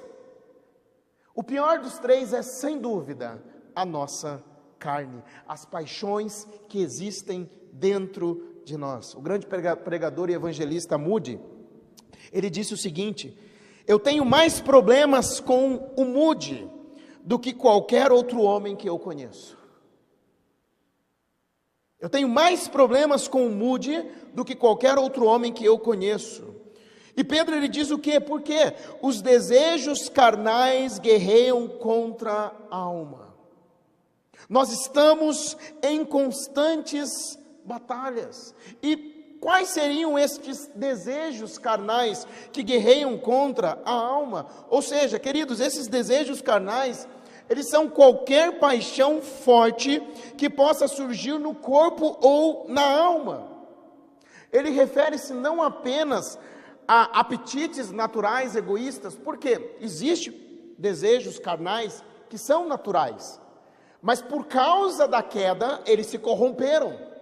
o 1.35 1.43
pior 1.43 1.79
dos 1.79 1.99
três 1.99 2.33
é 2.33 2.43
sem 2.43 2.79
dúvida 2.79 3.43
a 3.75 3.85
nossa 3.85 4.43
carne, 4.79 5.23
as 5.49 5.65
paixões 5.65 6.47
que 6.69 6.81
existem 6.81 7.51
dentro 7.73 8.54
de 8.65 8.77
nós. 8.77 9.15
O 9.15 9.21
grande 9.21 9.47
pregador 9.47 10.31
e 10.31 10.35
evangelista 10.35 10.97
Moody, 10.97 11.39
ele 12.33 12.49
disse 12.49 12.75
o 12.75 12.77
seguinte: 12.77 13.37
Eu 13.87 13.99
tenho 13.99 14.25
mais 14.25 14.61
problemas 14.61 15.41
com 15.41 15.93
o 15.97 16.05
Moody 16.05 16.69
do 17.23 17.39
que 17.39 17.53
qualquer 17.53 18.11
outro 18.11 18.41
homem 18.43 18.75
que 18.75 18.89
eu 18.89 18.99
conheço. 18.99 19.57
Eu 22.01 22.11
tenho 22.11 22.29
mais 22.29 22.69
problemas 22.69 23.29
com 23.29 23.47
o 23.47 23.51
Moody 23.51 24.05
do 24.35 24.45
que 24.45 24.55
qualquer 24.55 24.99
outro 24.99 25.25
homem 25.25 25.53
que 25.53 25.65
eu 25.65 25.79
conheço. 25.79 26.55
E 27.17 27.23
Pedro 27.23 27.55
ele 27.55 27.69
diz 27.69 27.91
o 27.91 27.99
quê? 27.99 28.19
Porque 28.19 28.75
os 29.01 29.23
desejos 29.23 30.09
carnais 30.09 30.99
guerreiam 30.99 31.69
contra 31.69 32.53
a 32.71 32.77
alma. 32.77 33.35
Nós 34.49 34.71
estamos 34.71 35.57
em 35.83 36.05
constantes 36.05 37.39
batalhas. 37.65 38.55
E 38.83 39.37
quais 39.41 39.69
seriam 39.69 40.19
estes 40.19 40.71
desejos 40.75 41.59
carnais 41.59 42.27
que 42.53 42.63
guerreiam 42.63 43.19
contra 43.19 43.79
a 43.85 43.93
alma? 43.93 44.47
Ou 44.69 44.83
seja, 44.83 45.19
queridos, 45.19 45.61
esses 45.61 45.89
desejos 45.89 46.41
carnais, 46.41 47.09
eles 47.49 47.69
são 47.69 47.89
qualquer 47.89 48.59
paixão 48.59 49.21
forte 49.21 50.01
que 50.37 50.49
possa 50.49 50.89
surgir 50.89 51.39
no 51.39 51.55
corpo 51.55 52.17
ou 52.21 52.67
na 52.69 52.83
alma. 52.83 53.49
Ele 54.53 54.71
refere-se 54.71 55.33
não 55.33 55.63
apenas 55.63 56.39
a 56.87 57.21
apetites 57.21 57.91
naturais 57.91 58.55
egoístas, 58.55 59.17
porque 59.17 59.77
existe 59.81 60.31
desejos 60.79 61.39
carnais 61.39 62.05
que 62.29 62.39
são 62.39 62.67
naturais, 62.67 63.41
mas 64.03 64.21
por 64.21 64.47
causa 64.47 65.07
da 65.09 65.23
queda 65.23 65.81
eles 65.87 66.07
se 66.07 66.19
corromperam. 66.19 67.14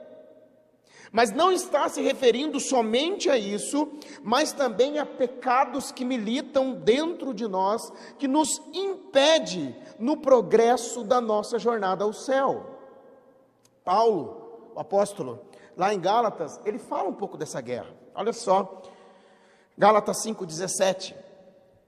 Mas 1.13 1.31
não 1.31 1.53
está 1.53 1.87
se 1.91 2.01
referindo 2.01 2.59
somente 2.59 3.29
a 3.29 3.37
isso, 3.37 3.87
mas 4.23 4.51
também 4.51 4.99
a 4.99 5.05
pecados 5.05 5.93
que 5.93 6.07
militam 6.07 6.73
dentro 6.73 7.35
de 7.35 7.47
nós, 7.47 7.93
que 8.19 8.27
nos 8.27 8.63
impede 8.73 9.77
no 9.99 10.17
progresso 10.17 11.05
da 11.05 11.21
nossa 11.21 11.59
jornada 11.59 12.03
ao 12.03 12.15
céu. 12.15 12.79
Paulo, 13.85 14.71
o 14.75 14.81
apóstolo, 14.81 15.45
lá 15.77 15.93
em 15.93 16.01
Gálatas, 16.01 16.59
ele 16.65 16.79
fala 16.79 17.11
um 17.11 17.15
pouco 17.15 17.37
dessa 17.37 17.61
guerra. 17.61 17.95
Olha 18.15 18.33
só, 18.33 18.81
Gálatas 19.77 20.25
5,17, 20.25 21.15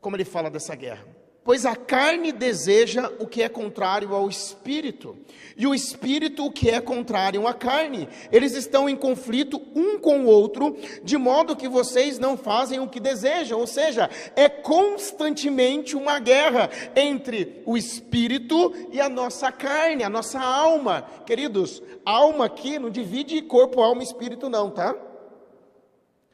como 0.02 0.16
ele 0.16 0.24
fala 0.26 0.50
dessa 0.50 0.74
guerra. 0.74 1.13
Pois 1.44 1.66
a 1.66 1.76
carne 1.76 2.32
deseja 2.32 3.12
o 3.18 3.26
que 3.26 3.42
é 3.42 3.50
contrário 3.50 4.14
ao 4.14 4.30
espírito, 4.30 5.14
e 5.56 5.66
o 5.66 5.74
espírito 5.74 6.46
o 6.46 6.50
que 6.50 6.70
é 6.70 6.80
contrário 6.80 7.46
à 7.46 7.52
carne. 7.52 8.08
Eles 8.32 8.54
estão 8.54 8.88
em 8.88 8.96
conflito 8.96 9.60
um 9.74 9.98
com 9.98 10.20
o 10.20 10.26
outro, 10.26 10.74
de 11.02 11.18
modo 11.18 11.54
que 11.54 11.68
vocês 11.68 12.18
não 12.18 12.34
fazem 12.34 12.80
o 12.80 12.88
que 12.88 12.98
desejam. 12.98 13.60
Ou 13.60 13.66
seja, 13.66 14.08
é 14.34 14.48
constantemente 14.48 15.94
uma 15.94 16.18
guerra 16.18 16.70
entre 16.96 17.62
o 17.66 17.76
espírito 17.76 18.72
e 18.90 18.98
a 18.98 19.10
nossa 19.10 19.52
carne, 19.52 20.02
a 20.02 20.08
nossa 20.08 20.40
alma. 20.40 21.02
Queridos, 21.26 21.82
alma 22.06 22.46
aqui 22.46 22.78
não 22.78 22.88
divide 22.88 23.42
corpo, 23.42 23.82
alma 23.82 24.02
e 24.02 24.06
espírito, 24.06 24.48
não, 24.48 24.70
tá? 24.70 24.96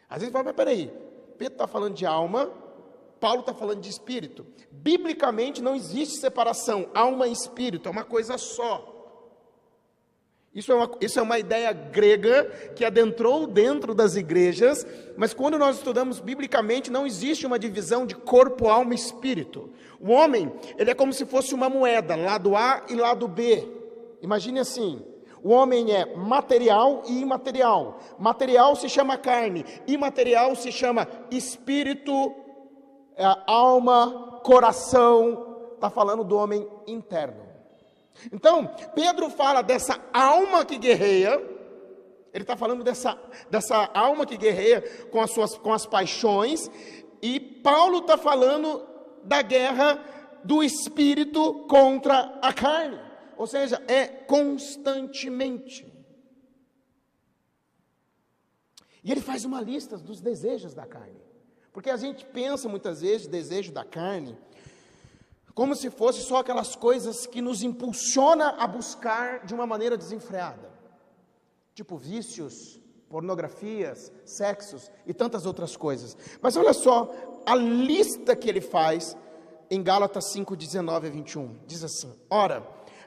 Às 0.09 0.21
vezes 0.21 0.33
fala, 0.33 0.45
mas 0.45 0.55
peraí, 0.55 0.91
Pedro 1.37 1.55
está 1.55 1.67
falando 1.67 1.95
de 1.95 2.07
alma, 2.07 2.51
Paulo 3.21 3.41
está 3.41 3.53
falando 3.53 3.81
de 3.81 3.91
espírito. 3.91 4.47
Biblicamente 4.71 5.63
não 5.63 5.77
existe 5.77 6.19
separação, 6.19 6.89
alma 6.95 7.29
e 7.29 7.33
espírito, 7.33 7.89
é 7.89 7.93
uma 7.93 8.05
coisa 8.05 8.39
só. 8.39 8.97
Isso 10.53 10.73
é, 10.73 10.75
uma, 10.75 10.91
isso 11.01 11.21
é 11.21 11.23
uma 11.23 11.39
ideia 11.39 11.73
grega 11.73 12.45
que 12.75 12.85
adentrou 12.85 13.47
dentro 13.47 13.95
das 13.95 14.17
igrejas, 14.17 14.85
mas 15.17 15.33
quando 15.33 15.57
nós 15.57 15.77
estudamos 15.77 16.19
biblicamente, 16.19 16.91
não 16.91 17.07
existe 17.07 17.47
uma 17.47 17.57
divisão 17.57 18.05
de 18.05 18.17
corpo, 18.17 18.67
alma 18.67 18.93
e 18.93 18.97
espírito. 18.97 19.71
O 20.01 20.11
homem, 20.11 20.53
ele 20.77 20.91
é 20.91 20.95
como 20.95 21.13
se 21.13 21.25
fosse 21.25 21.55
uma 21.55 21.69
moeda, 21.69 22.17
lado 22.17 22.57
A 22.57 22.85
e 22.89 22.97
lado 22.97 23.29
B. 23.29 23.65
Imagine 24.21 24.59
assim: 24.59 25.01
o 25.41 25.51
homem 25.51 25.95
é 25.95 26.17
material 26.17 27.05
e 27.07 27.21
imaterial. 27.21 28.01
Material 28.19 28.75
se 28.75 28.89
chama 28.89 29.17
carne, 29.17 29.65
imaterial 29.87 30.57
se 30.57 30.73
chama 30.73 31.07
espírito, 31.31 32.35
é 33.21 33.43
alma, 33.47 34.41
coração, 34.43 35.73
está 35.75 35.91
falando 35.91 36.25
do 36.25 36.37
homem 36.37 36.67
interno. 36.87 37.47
Então, 38.33 38.67
Pedro 38.95 39.29
fala 39.29 39.61
dessa 39.61 40.01
alma 40.11 40.65
que 40.65 40.79
guerreia, 40.79 41.37
ele 42.33 42.45
está 42.45 42.57
falando 42.57 42.83
dessa, 42.83 43.19
dessa 43.51 43.91
alma 43.93 44.25
que 44.25 44.39
guerreia 44.39 44.81
com 45.11 45.21
as, 45.21 45.33
suas, 45.33 45.59
com 45.59 45.71
as 45.71 45.85
paixões, 45.85 46.71
e 47.21 47.39
Paulo 47.39 47.99
está 47.99 48.17
falando 48.17 48.87
da 49.23 49.43
guerra 49.43 50.03
do 50.43 50.63
espírito 50.63 51.67
contra 51.69 52.39
a 52.41 52.55
carne, 52.55 52.99
ou 53.37 53.47
seja, 53.47 53.83
é 53.87 54.07
constantemente. 54.07 55.87
E 59.05 59.13
ele 59.13 59.21
faz 59.21 59.45
uma 59.45 59.61
lista 59.61 59.99
dos 59.99 60.23
desejos 60.23 60.73
da 60.73 60.87
carne. 60.87 61.20
Porque 61.73 61.91
a 61.91 61.97
gente 61.97 62.25
pensa 62.25 62.69
muitas 62.69 63.01
vezes 63.01 63.27
desejo 63.27 63.73
da 63.73 63.85
carne 63.85 64.37
como 65.55 65.75
se 65.75 65.91
fosse 65.91 66.23
só 66.23 66.39
aquelas 66.39 66.75
coisas 66.75 67.27
que 67.27 67.43
nos 67.43 67.63
impulsiona 67.63 68.55
a 68.59 68.67
buscar 68.67 69.45
de 69.45 69.53
uma 69.53 69.67
maneira 69.67 69.97
desenfreada. 69.97 70.71
Tipo 71.75 71.99
vícios, 71.99 72.81
pornografias, 73.09 74.13
sexos 74.25 74.91
e 75.07 75.13
tantas 75.13 75.45
outras 75.45 75.77
coisas. 75.77 76.17
Mas 76.41 76.57
olha 76.57 76.73
só 76.73 77.13
a 77.45 77.55
lista 77.55 78.35
que 78.35 78.49
ele 78.49 78.61
faz 78.61 79.17
em 79.71 79.83
Gálatas 79.83 80.33
5, 80.33 80.57
19 80.57 81.09
a 81.09 81.11
21. 81.11 81.59
Diz 81.67 81.85
assim: 81.85 82.13
Ora, 82.31 82.67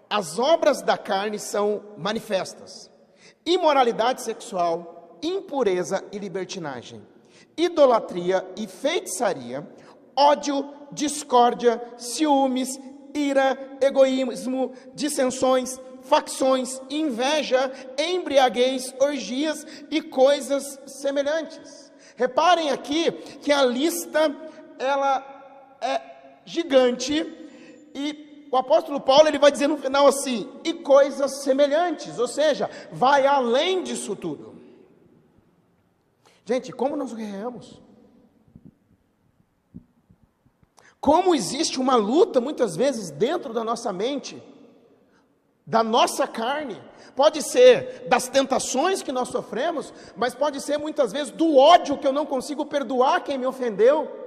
as 0.10 0.38
obras 0.38 0.82
da 0.82 0.98
carne 0.98 1.40
são 1.40 1.84
manifestas: 1.98 2.92
imoralidade 3.46 4.22
sexual, 4.22 5.18
impureza 5.24 6.04
e 6.12 6.20
libertinagem 6.20 7.13
idolatria 7.58 8.46
e 8.58 8.68
feitiçaria, 8.68 9.68
ódio, 10.16 10.74
discórdia, 10.92 11.82
ciúmes, 11.98 12.80
ira, 13.14 13.78
egoísmo, 13.82 14.74
dissensões, 14.94 15.80
facções, 16.02 16.82
inveja, 16.90 17.72
embriaguez, 17.98 18.94
orgias 19.00 19.66
e 19.90 20.02
coisas 20.02 20.80
semelhantes. 20.86 21.92
Reparem 22.16 22.70
aqui 22.70 23.12
que 23.12 23.52
a 23.52 23.64
lista 23.64 24.36
ela 24.78 25.78
é 25.82 26.02
gigante 26.46 27.26
e 27.96 28.48
o 28.52 28.58
apóstolo 28.58 29.00
Paulo 29.00 29.28
ele 29.28 29.40
vai 29.40 29.52
dizer 29.52 29.68
no 29.68 29.78
final 29.78 30.06
assim, 30.06 30.48
e 30.64 30.74
coisas 30.74 31.44
semelhantes, 31.44 32.20
ou 32.20 32.28
seja, 32.28 32.70
vai 32.92 33.26
além 33.26 33.82
disso 33.82 34.16
tudo. 34.16 34.53
Gente, 36.46 36.72
como 36.74 36.96
nós 36.96 37.14
guerreamos? 37.14 37.82
Como 41.00 41.36
existe 41.36 41.80
uma 41.80 41.96
luta 41.96 42.42
muitas 42.42 42.76
vezes 42.76 43.10
dentro 43.10 43.54
da 43.54 43.64
nossa 43.64 43.92
mente, 43.94 44.42
da 45.66 45.84
nossa 45.84 46.28
carne, 46.28 46.82
pode 47.16 47.42
ser 47.42 48.08
das 48.08 48.28
tentações 48.28 49.02
que 49.02 49.12
nós 49.12 49.30
sofremos, 49.30 49.94
mas 50.16 50.36
pode 50.36 50.60
ser 50.60 50.78
muitas 50.78 51.12
vezes 51.12 51.32
do 51.32 51.58
ódio 51.58 51.98
que 51.98 52.08
eu 52.08 52.14
não 52.14 52.26
consigo 52.26 52.66
perdoar 52.66 53.24
quem 53.24 53.38
me 53.38 53.46
ofendeu. 53.46 54.22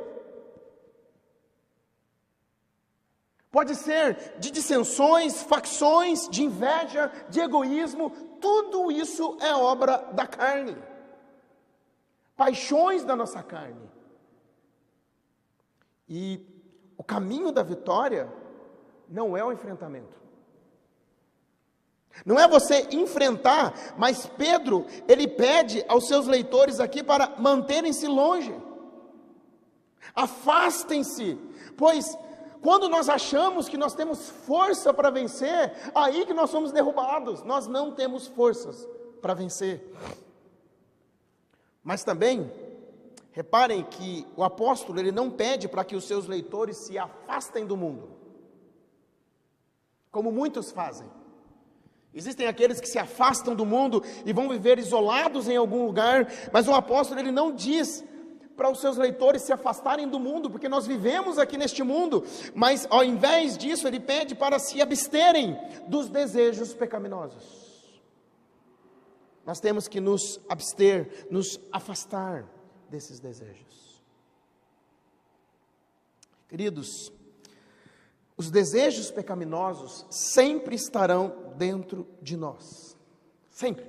Pode 3.50 3.74
ser 3.74 4.34
de 4.38 4.50
dissensões, 4.50 5.42
facções, 5.42 6.28
de 6.28 6.42
inveja, 6.42 7.10
de 7.30 7.40
egoísmo, 7.40 8.10
tudo 8.38 8.90
isso 8.90 9.36
é 9.40 9.54
obra 9.54 9.96
da 10.12 10.26
carne 10.26 10.76
paixões 12.36 13.04
da 13.04 13.16
nossa 13.16 13.42
carne. 13.42 13.90
E 16.08 16.40
o 16.96 17.02
caminho 17.02 17.50
da 17.50 17.62
vitória 17.62 18.32
não 19.08 19.36
é 19.36 19.44
o 19.44 19.52
enfrentamento. 19.52 20.16
Não 22.24 22.38
é 22.38 22.48
você 22.48 22.88
enfrentar, 22.92 23.94
mas 23.98 24.26
Pedro, 24.26 24.86
ele 25.06 25.28
pede 25.28 25.84
aos 25.88 26.06
seus 26.06 26.26
leitores 26.26 26.80
aqui 26.80 27.02
para 27.02 27.34
manterem-se 27.38 28.06
longe. 28.06 28.54
Afastem-se, 30.14 31.38
pois 31.76 32.16
quando 32.62 32.88
nós 32.88 33.08
achamos 33.08 33.68
que 33.68 33.76
nós 33.76 33.94
temos 33.94 34.28
força 34.28 34.92
para 34.92 35.10
vencer, 35.10 35.72
aí 35.94 36.24
que 36.24 36.32
nós 36.32 36.50
somos 36.50 36.72
derrubados. 36.72 37.42
Nós 37.42 37.66
não 37.66 37.92
temos 37.92 38.26
forças 38.26 38.88
para 39.20 39.34
vencer. 39.34 39.92
Mas 41.86 42.02
também, 42.02 42.50
reparem 43.30 43.84
que 43.84 44.26
o 44.36 44.42
apóstolo 44.42 44.98
ele 44.98 45.12
não 45.12 45.30
pede 45.30 45.68
para 45.68 45.84
que 45.84 45.94
os 45.94 46.02
seus 46.02 46.26
leitores 46.26 46.78
se 46.78 46.98
afastem 46.98 47.64
do 47.64 47.76
mundo, 47.76 48.08
como 50.10 50.32
muitos 50.32 50.72
fazem. 50.72 51.06
Existem 52.12 52.48
aqueles 52.48 52.80
que 52.80 52.88
se 52.88 52.98
afastam 52.98 53.54
do 53.54 53.64
mundo 53.64 54.02
e 54.24 54.32
vão 54.32 54.48
viver 54.48 54.80
isolados 54.80 55.48
em 55.48 55.54
algum 55.54 55.86
lugar, 55.86 56.26
mas 56.52 56.66
o 56.66 56.74
apóstolo 56.74 57.20
ele 57.20 57.30
não 57.30 57.54
diz 57.54 58.04
para 58.56 58.68
os 58.68 58.80
seus 58.80 58.96
leitores 58.96 59.42
se 59.42 59.52
afastarem 59.52 60.08
do 60.08 60.18
mundo, 60.18 60.50
porque 60.50 60.68
nós 60.68 60.88
vivemos 60.88 61.38
aqui 61.38 61.56
neste 61.56 61.84
mundo, 61.84 62.24
mas 62.52 62.84
ao 62.90 63.04
invés 63.04 63.56
disso, 63.56 63.86
ele 63.86 64.00
pede 64.00 64.34
para 64.34 64.58
se 64.58 64.82
absterem 64.82 65.56
dos 65.86 66.08
desejos 66.08 66.74
pecaminosos. 66.74 67.65
Nós 69.46 69.60
temos 69.60 69.86
que 69.86 70.00
nos 70.00 70.40
abster, 70.48 71.28
nos 71.30 71.60
afastar 71.70 72.44
desses 72.90 73.20
desejos. 73.20 74.02
Queridos, 76.48 77.12
os 78.36 78.50
desejos 78.50 79.10
pecaminosos 79.10 80.04
sempre 80.10 80.74
estarão 80.74 81.52
dentro 81.56 82.08
de 82.20 82.36
nós. 82.36 82.96
Sempre. 83.48 83.88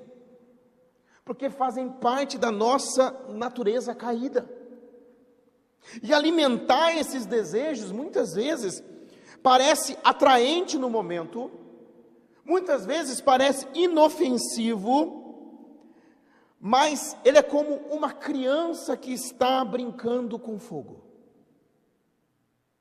Porque 1.26 1.50
fazem 1.50 1.90
parte 1.90 2.38
da 2.38 2.52
nossa 2.52 3.12
natureza 3.28 3.96
caída. 3.96 4.50
E 6.04 6.14
alimentar 6.14 6.96
esses 6.96 7.26
desejos, 7.26 7.92
muitas 7.92 8.34
vezes, 8.36 8.84
parece 9.42 9.98
atraente 10.04 10.78
no 10.78 10.90
momento, 10.90 11.50
muitas 12.46 12.86
vezes 12.86 13.20
parece 13.20 13.68
inofensivo, 13.74 15.27
mas 16.60 17.16
ele 17.24 17.38
é 17.38 17.44
como 17.44 17.76
uma 17.90 18.12
criança 18.12 18.98
que 18.98 19.12
está 19.12 19.64
brincando 19.64 20.40
com 20.40 20.58
fogo. 20.58 21.04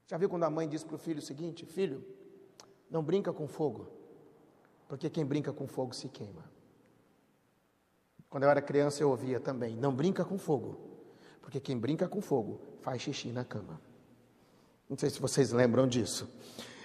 Já 0.07 0.17
viu 0.17 0.29
quando 0.29 0.45
a 0.45 0.51
mãe 0.51 0.69
diz 0.69 0.83
para 0.83 0.95
o 0.95 0.99
filho 0.99 1.19
o 1.19 1.23
seguinte: 1.23 1.67
Filho, 1.67 2.05
não 2.91 3.03
brinca 3.03 3.33
com 3.33 3.47
fogo, 3.47 3.89
porque 4.89 5.11
quem 5.11 5.25
brinca 5.25 5.53
com 5.53 5.67
fogo 5.67 5.95
se 5.95 6.09
queima. 6.09 6.45
Quando 8.31 8.45
eu 8.45 8.51
era 8.51 8.63
criança 8.63 9.03
eu 9.03 9.11
ouvia 9.11 9.41
também: 9.41 9.77
Não 9.77 9.95
brinca 9.95 10.25
com 10.25 10.39
fogo, 10.39 10.79
porque 11.43 11.61
quem 11.61 11.77
brinca 11.77 12.09
com 12.09 12.21
fogo 12.21 12.61
faz 12.81 13.03
xixi 13.03 13.33
na 13.33 13.45
cama. 13.45 13.81
Não 14.89 14.97
sei 14.97 15.11
se 15.11 15.21
vocês 15.21 15.51
lembram 15.53 15.87
disso. 15.87 16.29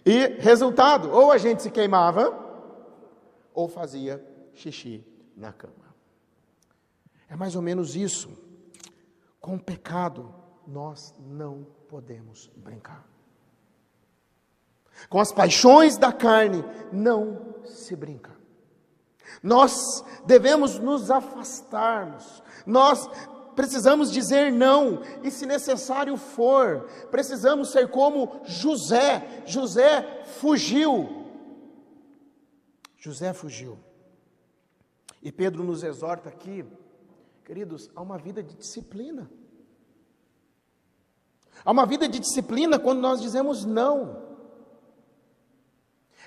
E 0.06 0.27
resultado: 0.39 1.12
ou 1.12 1.32
a 1.32 1.38
gente 1.38 1.62
se 1.62 1.71
queimava, 1.71 2.38
ou 3.54 3.67
fazia 3.67 4.23
xixi 4.54 5.06
na 5.38 5.54
cama. 5.54 5.90
É 7.31 7.35
mais 7.37 7.55
ou 7.55 7.61
menos 7.61 7.95
isso. 7.95 8.29
Com 9.39 9.55
o 9.55 9.59
pecado, 9.59 10.35
nós 10.67 11.15
não 11.17 11.65
podemos 11.87 12.51
brincar. 12.57 13.07
Com 15.09 15.17
as 15.17 15.31
paixões 15.31 15.97
da 15.97 16.11
carne, 16.11 16.61
não 16.91 17.55
se 17.63 17.95
brinca. 17.95 18.35
Nós 19.41 20.03
devemos 20.25 20.77
nos 20.77 21.09
afastarmos, 21.09 22.43
nós 22.65 23.09
precisamos 23.55 24.11
dizer 24.11 24.51
não, 24.51 25.01
e 25.23 25.31
se 25.31 25.45
necessário 25.45 26.17
for, 26.17 26.81
precisamos 27.09 27.71
ser 27.71 27.89
como 27.89 28.41
José. 28.43 29.43
José 29.45 30.25
fugiu. 30.25 31.27
José 32.97 33.31
fugiu. 33.31 33.79
E 35.23 35.31
Pedro 35.31 35.63
nos 35.63 35.81
exorta 35.81 36.27
aqui, 36.27 36.65
queridos, 37.45 37.89
a 37.95 38.01
uma 38.01 38.17
vida 38.17 38.41
de 38.41 38.56
disciplina. 38.56 39.30
Há 41.63 41.71
uma 41.71 41.86
vida 41.86 42.08
de 42.08 42.19
disciplina 42.19 42.80
quando 42.80 42.99
nós 42.99 43.21
dizemos 43.21 43.65
não. 43.65 44.30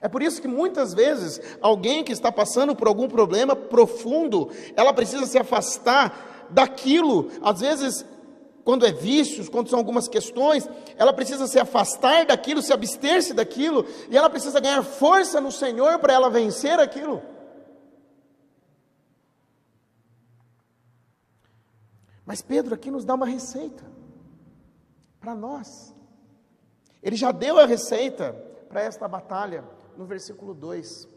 É 0.00 0.08
por 0.08 0.22
isso 0.22 0.40
que 0.40 0.48
muitas 0.48 0.92
vezes 0.92 1.40
alguém 1.60 2.04
que 2.04 2.12
está 2.12 2.30
passando 2.30 2.74
por 2.74 2.88
algum 2.88 3.08
problema 3.08 3.56
profundo, 3.56 4.50
ela 4.76 4.92
precisa 4.92 5.26
se 5.26 5.38
afastar 5.38 6.46
daquilo. 6.50 7.30
Às 7.42 7.60
vezes, 7.60 8.04
quando 8.64 8.86
é 8.86 8.92
vícios, 8.92 9.48
quando 9.48 9.68
são 9.68 9.78
algumas 9.78 10.08
questões, 10.08 10.68
ela 10.96 11.12
precisa 11.12 11.46
se 11.46 11.58
afastar 11.58 12.26
daquilo, 12.26 12.62
se 12.62 12.72
abster-se 12.72 13.32
daquilo, 13.32 13.86
e 14.10 14.16
ela 14.16 14.30
precisa 14.30 14.60
ganhar 14.60 14.82
força 14.82 15.40
no 15.40 15.52
Senhor 15.52 15.98
para 15.98 16.12
ela 16.12 16.28
vencer 16.28 16.78
aquilo. 16.78 17.22
Mas 22.24 22.40
Pedro 22.40 22.74
aqui 22.74 22.90
nos 22.90 23.04
dá 23.04 23.14
uma 23.14 23.26
receita 23.26 23.84
para 25.20 25.34
nós. 25.34 25.94
Ele 27.02 27.16
já 27.16 27.32
deu 27.32 27.58
a 27.58 27.66
receita 27.66 28.32
para 28.68 28.82
esta 28.82 29.06
batalha 29.06 29.64
no 29.96 30.06
versículo 30.06 30.54
2, 30.54 31.08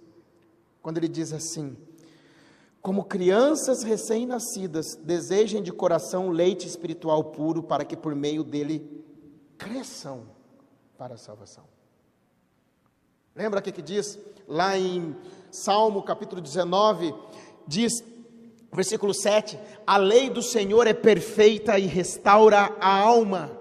quando 0.82 0.98
ele 0.98 1.08
diz 1.08 1.32
assim: 1.34 1.78
Como 2.82 3.06
crianças 3.06 3.84
recém-nascidas, 3.84 4.96
desejem 5.04 5.64
de 5.64 5.72
coração 5.72 6.30
leite 6.30 6.68
espiritual 6.68 7.24
puro, 7.24 7.64
para 7.64 7.86
que 7.86 7.96
por 7.96 8.14
meio 8.14 8.44
dele 8.44 9.04
cresçam 9.58 10.26
para 10.98 11.16
a 11.16 11.18
salvação. 11.18 11.64
Lembra 13.36 13.60
o 13.60 13.64
que, 13.64 13.72
que 13.72 13.82
diz 13.82 14.20
lá 14.48 14.78
em 14.78 15.16
Salmo 15.52 16.02
capítulo 16.04 16.42
19? 16.42 17.14
Diz, 17.68 18.04
versículo 18.72 19.14
7: 19.14 19.58
A 19.86 19.98
lei 19.98 20.30
do 20.30 20.42
Senhor 20.42 20.88
é 20.88 20.94
perfeita 20.94 21.78
e 21.80 21.86
restaura 21.86 22.76
a 22.80 23.00
alma. 23.00 23.58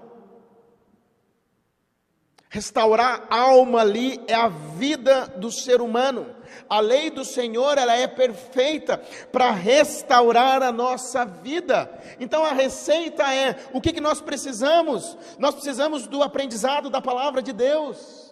Restaurar 2.49 3.27
a 3.29 3.39
alma 3.39 3.81
ali 3.81 4.21
é 4.25 4.33
a 4.33 4.47
vida 4.47 5.27
do 5.37 5.51
ser 5.51 5.81
humano. 5.81 6.33
A 6.69 6.79
lei 6.79 7.09
do 7.09 7.25
Senhor, 7.25 7.77
ela 7.77 7.93
é 7.95 8.07
perfeita 8.07 8.97
para 9.31 9.51
restaurar 9.51 10.63
a 10.63 10.71
nossa 10.71 11.25
vida. 11.25 11.89
Então 12.19 12.45
a 12.45 12.53
receita 12.53 13.33
é: 13.33 13.55
o 13.73 13.81
que, 13.81 13.91
que 13.91 14.01
nós 14.01 14.21
precisamos? 14.21 15.17
Nós 15.37 15.55
precisamos 15.55 16.07
do 16.07 16.23
aprendizado 16.23 16.89
da 16.89 17.01
palavra 17.01 17.41
de 17.41 17.51
Deus. 17.51 18.26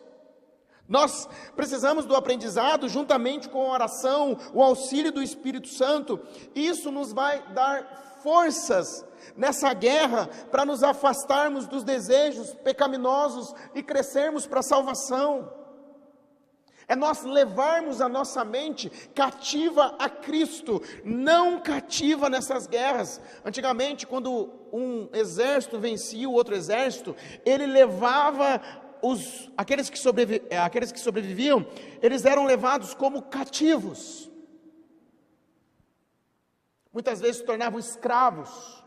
Nós 0.88 1.28
precisamos 1.56 2.06
do 2.06 2.15
aprendizado 2.15 2.88
juntamente 2.88 3.50
com 3.50 3.62
a 3.63 3.74
oração, 3.74 4.38
o 4.54 4.62
auxílio 4.62 5.12
do 5.12 5.21
Espírito 5.21 5.67
Santo. 5.67 6.19
Isso 6.54 6.91
nos 6.91 7.12
vai 7.12 7.41
dar 7.54 8.19
forças 8.21 9.06
nessa 9.36 9.74
guerra 9.74 10.30
para 10.52 10.65
nos 10.65 10.84
afastarmos 10.84 11.67
dos 11.67 11.84
desejos 11.84 12.54
pecaminosos 12.56 13.54
e 13.74 13.82
crescermos 13.82 14.45
para 14.45 14.60
a 14.60 14.63
salvação. 14.63 15.52
É 16.88 16.95
nós 16.95 17.24
levarmos 17.24 18.00
a 18.00 18.08
nossa 18.08 18.45
mente 18.45 18.91
cativa 19.15 19.95
a 19.98 20.08
Cristo, 20.08 20.82
não 21.04 21.60
cativa 21.60 22.30
nessas 22.30 22.67
guerras. 22.67 23.19
Antigamente, 23.43 24.06
quando 24.06 24.52
um 24.71 25.10
exército 25.12 25.80
vencia 25.80 26.30
o 26.30 26.34
outro 26.34 26.54
exército, 26.54 27.15
ele 27.43 27.65
levava 27.65 28.62
os, 29.12 29.52
aqueles, 29.56 29.89
que 29.89 30.00
sobrevi, 30.00 30.41
é, 30.50 30.58
aqueles 30.58 30.91
que 30.91 31.00
sobreviviam, 31.00 31.65
eles 32.02 32.26
eram 32.26 32.46
levados 32.46 32.94
como 32.94 33.22
cativos. 33.22 34.30
Muitas 36.91 37.20
vezes 37.20 37.38
se 37.38 37.44
tornavam 37.44 37.80
escravos. 37.80 38.84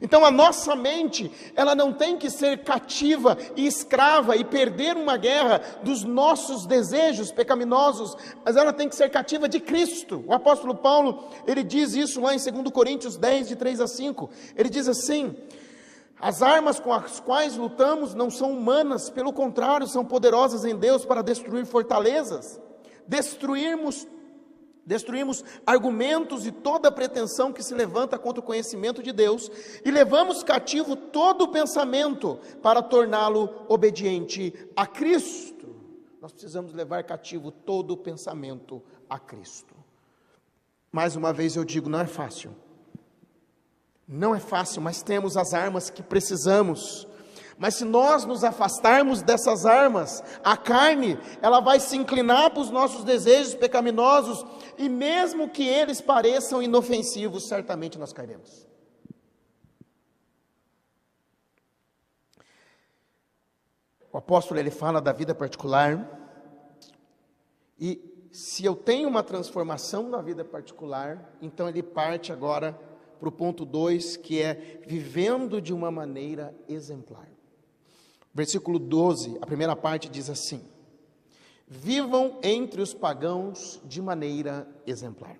Então 0.00 0.24
a 0.24 0.30
nossa 0.30 0.76
mente, 0.76 1.30
ela 1.56 1.74
não 1.74 1.92
tem 1.92 2.16
que 2.16 2.30
ser 2.30 2.62
cativa 2.62 3.36
e 3.56 3.66
escrava 3.66 4.36
e 4.36 4.44
perder 4.44 4.96
uma 4.96 5.16
guerra 5.16 5.60
dos 5.82 6.04
nossos 6.04 6.64
desejos 6.64 7.32
pecaminosos, 7.32 8.16
mas 8.44 8.56
ela 8.56 8.72
tem 8.72 8.88
que 8.88 8.94
ser 8.94 9.10
cativa 9.10 9.48
de 9.48 9.60
Cristo. 9.60 10.24
O 10.26 10.32
apóstolo 10.32 10.74
Paulo, 10.74 11.28
ele 11.46 11.62
diz 11.62 11.94
isso 11.94 12.20
lá 12.20 12.34
em 12.34 12.38
2 12.38 12.70
Coríntios 12.72 13.16
10, 13.16 13.48
de 13.48 13.56
3 13.56 13.80
a 13.80 13.86
5. 13.88 14.30
Ele 14.56 14.70
diz 14.70 14.88
assim: 14.88 15.36
As 16.22 16.40
armas 16.40 16.78
com 16.78 16.92
as 16.92 17.18
quais 17.18 17.56
lutamos 17.56 18.14
não 18.14 18.30
são 18.30 18.52
humanas, 18.52 19.10
pelo 19.10 19.32
contrário, 19.32 19.88
são 19.88 20.04
poderosas 20.04 20.64
em 20.64 20.76
Deus 20.76 21.04
para 21.04 21.20
destruir 21.20 21.66
fortalezas, 21.66 22.60
destruirmos 23.08 24.06
Destruímos 24.84 25.44
argumentos 25.64 26.44
e 26.44 26.50
toda 26.50 26.90
pretensão 26.90 27.52
que 27.52 27.62
se 27.62 27.72
levanta 27.72 28.18
contra 28.18 28.40
o 28.40 28.44
conhecimento 28.44 29.00
de 29.00 29.12
Deus 29.12 29.48
e 29.84 29.92
levamos 29.92 30.42
cativo 30.42 30.96
todo 30.96 31.42
o 31.42 31.48
pensamento 31.52 32.40
para 32.60 32.82
torná-lo 32.82 33.64
obediente 33.68 34.52
a 34.74 34.84
Cristo. 34.84 35.72
Nós 36.20 36.32
precisamos 36.32 36.72
levar 36.72 37.04
cativo 37.04 37.52
todo 37.52 37.92
o 37.92 37.96
pensamento 37.96 38.82
a 39.08 39.20
Cristo. 39.20 39.76
Mais 40.90 41.14
uma 41.14 41.32
vez 41.32 41.54
eu 41.54 41.64
digo, 41.64 41.88
não 41.88 42.00
é 42.00 42.06
fácil. 42.08 42.50
Não 44.14 44.34
é 44.34 44.38
fácil, 44.38 44.82
mas 44.82 45.02
temos 45.02 45.38
as 45.38 45.54
armas 45.54 45.88
que 45.88 46.02
precisamos 46.02 47.08
mas 47.58 47.76
se 47.76 47.84
nós 47.84 48.24
nos 48.24 48.42
afastarmos 48.42 49.22
dessas 49.22 49.64
armas, 49.64 50.20
a 50.42 50.56
carne, 50.56 51.16
ela 51.40 51.60
vai 51.60 51.78
se 51.78 51.96
inclinar 51.96 52.50
para 52.50 52.60
os 52.60 52.70
nossos 52.70 53.04
desejos 53.04 53.54
pecaminosos, 53.54 54.44
e 54.76 54.88
mesmo 54.88 55.48
que 55.48 55.62
eles 55.62 56.00
pareçam 56.00 56.60
inofensivos, 56.60 57.46
certamente 57.46 58.00
nós 58.00 58.12
cairemos. 58.12 58.66
O 64.12 64.18
apóstolo 64.18 64.58
ele 64.58 64.72
fala 64.72 65.00
da 65.00 65.12
vida 65.12 65.32
particular, 65.32 66.04
e 67.78 68.26
se 68.32 68.64
eu 68.64 68.74
tenho 68.74 69.08
uma 69.08 69.22
transformação 69.22 70.08
na 70.08 70.20
vida 70.20 70.44
particular, 70.44 71.32
então 71.40 71.68
ele 71.68 71.80
parte 71.80 72.32
agora 72.32 72.76
para 73.22 73.28
o 73.28 73.32
ponto 73.32 73.64
2, 73.64 74.16
que 74.16 74.42
é 74.42 74.80
vivendo 74.84 75.60
de 75.60 75.72
uma 75.72 75.92
maneira 75.92 76.52
exemplar. 76.68 77.28
Versículo 78.34 78.80
12, 78.80 79.38
a 79.40 79.46
primeira 79.46 79.76
parte 79.76 80.08
diz 80.08 80.28
assim: 80.28 80.60
Vivam 81.68 82.40
entre 82.42 82.82
os 82.82 82.92
pagãos 82.92 83.80
de 83.84 84.02
maneira 84.02 84.66
exemplar. 84.84 85.36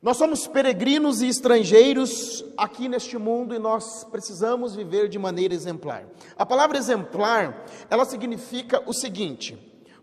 Nós 0.00 0.16
somos 0.16 0.46
peregrinos 0.46 1.20
e 1.20 1.28
estrangeiros 1.28 2.42
aqui 2.56 2.88
neste 2.88 3.18
mundo 3.18 3.54
e 3.54 3.58
nós 3.58 4.04
precisamos 4.04 4.74
viver 4.74 5.10
de 5.10 5.18
maneira 5.18 5.52
exemplar. 5.52 6.06
A 6.38 6.46
palavra 6.46 6.78
exemplar, 6.78 7.66
ela 7.90 8.06
significa 8.06 8.82
o 8.86 8.94
seguinte: 8.94 9.58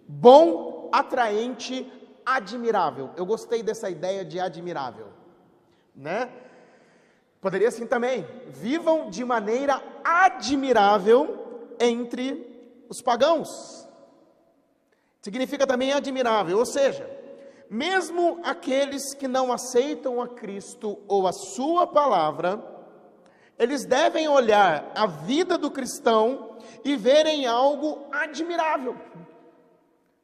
bom, 0.08 0.88
atraente, 0.94 1.92
admirável. 2.24 3.10
Eu 3.18 3.26
gostei 3.26 3.64
dessa 3.64 3.90
ideia 3.90 4.24
de 4.24 4.40
admirável, 4.40 5.08
né? 5.96 6.30
Poderia 7.44 7.68
assim 7.68 7.86
também. 7.86 8.26
Vivam 8.48 9.10
de 9.10 9.26
maneira 9.26 9.84
admirável 10.02 11.76
entre 11.78 12.86
os 12.88 13.02
pagãos. 13.02 13.86
Significa 15.22 15.68
também 15.68 15.92
admirável, 15.92 16.58
ou 16.58 16.66
seja, 16.66 17.06
mesmo 17.70 18.40
aqueles 18.46 19.14
que 19.14 19.28
não 19.28 19.52
aceitam 19.52 20.22
a 20.22 20.28
Cristo 20.28 20.98
ou 21.06 21.28
a 21.28 21.34
Sua 21.34 21.86
palavra, 21.86 22.64
eles 23.60 23.84
devem 23.84 24.26
olhar 24.30 24.90
a 24.96 25.06
vida 25.06 25.58
do 25.58 25.70
cristão 25.70 26.58
e 26.84 26.96
verem 26.96 27.46
algo 27.46 28.08
admirável. 28.10 28.96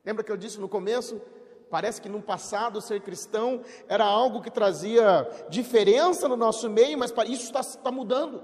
Lembra 0.06 0.24
que 0.24 0.32
eu 0.32 0.38
disse 0.38 0.58
no 0.58 0.70
começo? 0.70 1.22
Parece 1.70 2.02
que 2.02 2.10
no 2.10 2.22
passado 2.22 2.82
ser 2.82 3.02
cristão 3.02 3.62
era 3.88 4.04
algo 4.04 4.42
que 4.42 4.50
trazia 4.50 5.30
diferença 5.50 6.28
no 6.28 6.36
nosso 6.36 6.70
meio, 6.70 6.98
mas 6.98 7.14
isso 7.28 7.54
está, 7.56 7.92
mudando. 7.92 8.44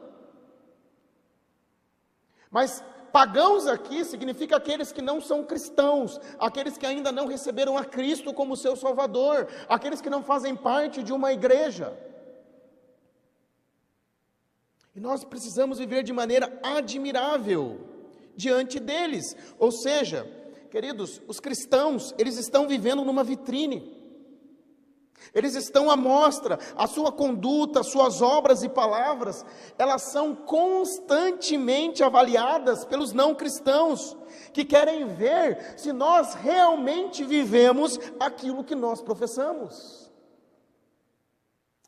Mas 2.52 2.84
Pagãos 3.12 3.66
aqui 3.66 4.04
significa 4.04 4.58
aqueles 4.58 4.92
que 4.92 5.02
não 5.02 5.22
são 5.22 5.42
cristãos, 5.46 6.20
aqueles 6.38 6.78
que 6.78 6.86
ainda 6.86 7.14
não 7.14 7.28
receberam 7.28 7.78
a 7.78 7.86
Cristo 7.86 8.34
como 8.34 8.58
seu 8.58 8.76
Salvador, 8.76 9.48
aqueles 9.70 10.02
que 10.02 10.10
não 10.10 10.22
fazem 10.22 10.54
parte 10.54 11.02
de 11.02 11.14
uma 11.14 11.32
igreja. 11.32 11.98
E 14.94 15.00
nós 15.00 15.24
precisamos 15.24 15.78
viver 15.80 16.04
de 16.04 16.12
maneira 16.12 16.60
admirável 16.62 17.80
diante 18.36 18.82
deles. 18.82 19.36
Ou 19.58 19.72
seja, 19.72 20.28
queridos, 20.76 21.22
os 21.26 21.40
cristãos, 21.40 22.14
eles 22.18 22.38
estão 22.38 22.68
vivendo 22.68 23.06
numa 23.06 23.24
vitrine. 23.24 23.96
Eles 25.34 25.56
estão 25.56 25.90
à 25.90 25.96
mostra, 25.96 26.60
a 26.76 26.86
sua 26.86 27.14
conduta, 27.14 27.80
as 27.80 27.88
suas 27.88 28.22
obras 28.22 28.62
e 28.62 28.68
palavras, 28.68 29.46
elas 29.78 30.02
são 30.02 30.36
constantemente 30.36 32.04
avaliadas 32.04 32.84
pelos 32.84 33.14
não 33.14 33.34
cristãos, 33.34 34.18
que 34.52 34.66
querem 34.66 35.08
ver 35.08 35.80
se 35.80 35.94
nós 35.94 36.34
realmente 36.34 37.24
vivemos 37.24 37.98
aquilo 38.20 38.62
que 38.62 38.76
nós 38.76 39.02
professamos. 39.02 40.12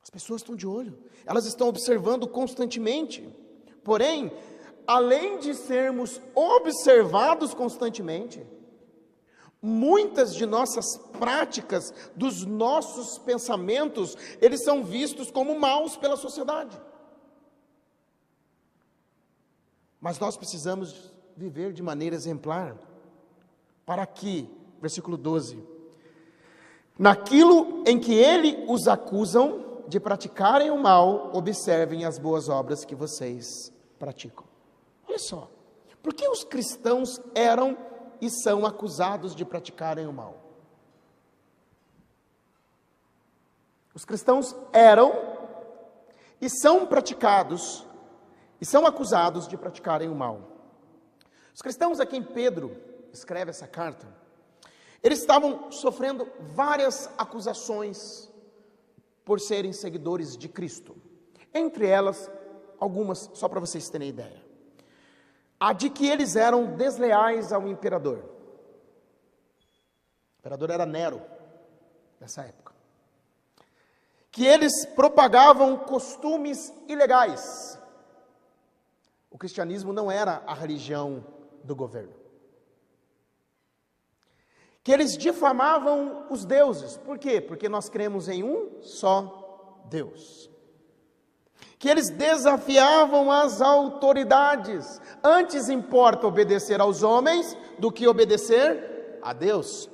As 0.01 0.09
pessoas 0.09 0.39
estão 0.39 0.55
de 0.55 0.65
olho, 0.65 0.97
elas 1.25 1.45
estão 1.45 1.67
observando 1.67 2.25
constantemente. 2.25 3.27
Porém, 3.83 4.31
além 4.87 5.39
de 5.39 5.53
sermos 5.55 6.21
observados 6.33 7.53
constantemente, 7.53 8.55
Muitas 9.67 10.33
de 10.33 10.45
nossas 10.45 10.95
práticas, 11.19 11.93
dos 12.15 12.45
nossos 12.45 13.17
pensamentos, 13.17 14.15
eles 14.39 14.63
são 14.63 14.81
vistos 14.81 15.29
como 15.29 15.59
maus 15.59 15.97
pela 15.97 16.15
sociedade. 16.15 16.81
Mas 19.99 20.17
nós 20.19 20.37
precisamos 20.37 21.13
viver 21.35 21.73
de 21.73 21.83
maneira 21.83 22.15
exemplar, 22.15 22.77
para 23.85 24.05
que, 24.05 24.49
versículo 24.79 25.17
12, 25.17 25.61
naquilo 26.97 27.83
em 27.85 27.99
que 27.99 28.13
ele 28.13 28.63
os 28.69 28.87
acusam 28.87 29.83
de 29.85 29.99
praticarem 29.99 30.71
o 30.71 30.77
mal, 30.77 31.29
observem 31.33 32.05
as 32.05 32.17
boas 32.17 32.47
obras 32.47 32.85
que 32.85 32.95
vocês 32.95 33.73
praticam. 33.99 34.45
Olha 35.05 35.19
só, 35.19 35.51
por 36.01 36.13
que 36.13 36.25
os 36.29 36.45
cristãos 36.45 37.19
eram 37.35 37.77
e 38.21 38.29
são 38.29 38.65
acusados 38.65 39.35
de 39.35 39.45
praticarem 39.45 40.07
o 40.07 40.13
mal. 40.13 40.35
Os 43.93 44.05
cristãos 44.05 44.55
eram 44.71 45.11
e 46.39 46.49
são 46.49 46.85
praticados 46.85 47.85
e 48.61 48.65
são 48.65 48.85
acusados 48.85 49.47
de 49.47 49.57
praticarem 49.57 50.09
o 50.09 50.15
mal. 50.15 50.41
Os 51.53 51.61
cristãos 51.61 51.99
a 51.99 52.05
quem 52.05 52.21
Pedro 52.21 52.77
escreve 53.11 53.49
essa 53.49 53.67
carta, 53.67 54.07
eles 55.01 55.19
estavam 55.19 55.71
sofrendo 55.71 56.27
várias 56.39 57.09
acusações 57.17 58.31
por 59.25 59.39
serem 59.39 59.73
seguidores 59.73 60.37
de 60.37 60.47
Cristo. 60.47 60.95
Entre 61.53 61.87
elas, 61.87 62.29
algumas, 62.79 63.29
só 63.33 63.47
para 63.47 63.59
vocês 63.59 63.89
terem 63.89 64.09
ideia 64.09 64.46
a 65.59 65.73
de 65.73 65.89
que 65.89 66.07
eles 66.07 66.35
eram 66.35 66.75
desleais 66.75 67.51
ao 67.51 67.67
imperador. 67.67 68.17
O 70.35 70.39
imperador 70.39 70.69
era 70.69 70.85
Nero, 70.85 71.21
nessa 72.19 72.43
época. 72.43 72.73
Que 74.31 74.45
eles 74.45 74.85
propagavam 74.85 75.77
costumes 75.77 76.71
ilegais. 76.87 77.79
O 79.31 79.37
cristianismo 79.37 79.91
não 79.91 80.11
era 80.11 80.43
a 80.45 80.53
religião 80.53 81.25
do 81.63 81.75
governo. 81.75 82.13
Que 84.83 84.91
eles 84.91 85.17
difamavam 85.17 86.27
os 86.29 86.45
deuses. 86.45 86.97
Por 86.97 87.17
quê? 87.17 87.41
Porque 87.41 87.67
nós 87.67 87.89
cremos 87.89 88.29
em 88.29 88.43
um 88.43 88.81
só 88.81 89.83
Deus 89.85 90.49
que 91.79 91.87
eles 91.87 92.09
desafiavam 92.09 93.31
as 93.31 93.61
autoridades. 93.61 94.99
Antes 95.23 95.69
importa 95.69 96.27
obedecer 96.27 96.81
aos 96.81 97.03
homens 97.03 97.55
do 97.77 97.91
que 97.91 98.07
obedecer 98.07 99.19
a 99.21 99.33
Deus. 99.33 99.89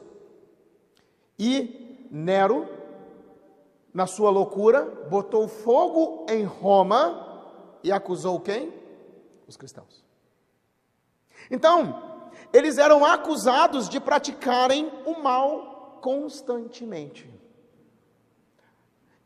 E 1.37 2.07
Nero, 2.09 2.69
na 3.93 4.07
sua 4.07 4.29
loucura, 4.29 4.85
botou 5.09 5.47
fogo 5.47 6.25
em 6.29 6.43
Roma 6.43 7.51
e 7.83 7.91
acusou 7.91 8.39
quem? 8.39 8.73
Os 9.47 9.57
cristãos. 9.57 10.03
Então, 11.51 12.29
eles 12.53 12.77
eram 12.77 13.03
acusados 13.03 13.89
de 13.89 13.99
praticarem 13.99 14.89
o 15.05 15.21
mal 15.21 15.99
constantemente. 16.01 17.29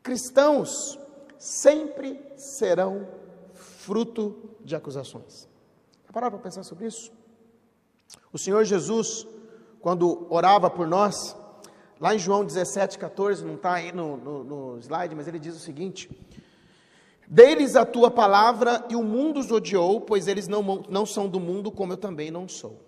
Cristãos 0.02 0.98
sempre 1.38 2.20
serão 2.36 3.06
fruto 3.54 4.56
de 4.60 4.74
acusações. 4.76 5.48
Parar 6.12 6.30
para 6.30 6.40
pensar 6.40 6.64
sobre 6.64 6.86
isso? 6.86 7.12
O 8.32 8.38
Senhor 8.38 8.64
Jesus, 8.64 9.26
quando 9.80 10.26
orava 10.30 10.68
por 10.68 10.86
nós, 10.86 11.36
lá 12.00 12.14
em 12.14 12.18
João 12.18 12.44
17, 12.44 12.98
14, 12.98 13.44
não 13.44 13.54
está 13.54 13.74
aí 13.74 13.92
no, 13.92 14.16
no, 14.16 14.44
no, 14.44 14.78
slide, 14.78 15.14
mas 15.14 15.28
ele 15.28 15.38
diz 15.38 15.54
o 15.54 15.60
seguinte: 15.60 16.10
Deles 17.26 17.76
a 17.76 17.86
tua 17.86 18.10
palavra 18.10 18.84
e 18.88 18.96
o 18.96 19.02
mundo 19.02 19.38
os 19.38 19.50
odiou, 19.50 20.00
pois 20.00 20.26
eles 20.26 20.48
não, 20.48 20.84
não 20.88 21.06
são 21.06 21.28
do 21.28 21.38
mundo, 21.38 21.70
como 21.70 21.92
eu 21.92 21.96
também 21.96 22.30
não 22.30 22.48
sou. 22.48 22.80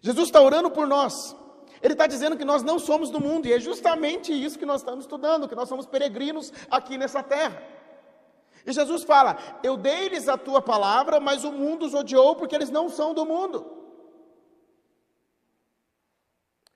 Jesus 0.00 0.28
está 0.28 0.40
orando 0.40 0.70
por 0.70 0.86
nós. 0.86 1.36
Ele 1.82 1.92
está 1.92 2.06
dizendo 2.06 2.36
que 2.36 2.44
nós 2.44 2.62
não 2.62 2.78
somos 2.78 3.10
do 3.10 3.20
mundo, 3.20 3.46
e 3.46 3.52
é 3.52 3.60
justamente 3.60 4.32
isso 4.32 4.58
que 4.58 4.66
nós 4.66 4.80
estamos 4.80 5.04
estudando, 5.04 5.48
que 5.48 5.54
nós 5.54 5.68
somos 5.68 5.86
peregrinos 5.86 6.52
aqui 6.70 6.96
nessa 6.96 7.22
terra. 7.22 7.62
E 8.64 8.72
Jesus 8.72 9.04
fala: 9.04 9.36
Eu 9.62 9.76
dei-lhes 9.76 10.28
a 10.28 10.36
tua 10.36 10.60
palavra, 10.60 11.20
mas 11.20 11.44
o 11.44 11.52
mundo 11.52 11.86
os 11.86 11.94
odiou 11.94 12.34
porque 12.34 12.54
eles 12.54 12.70
não 12.70 12.88
são 12.88 13.14
do 13.14 13.24
mundo. 13.24 13.64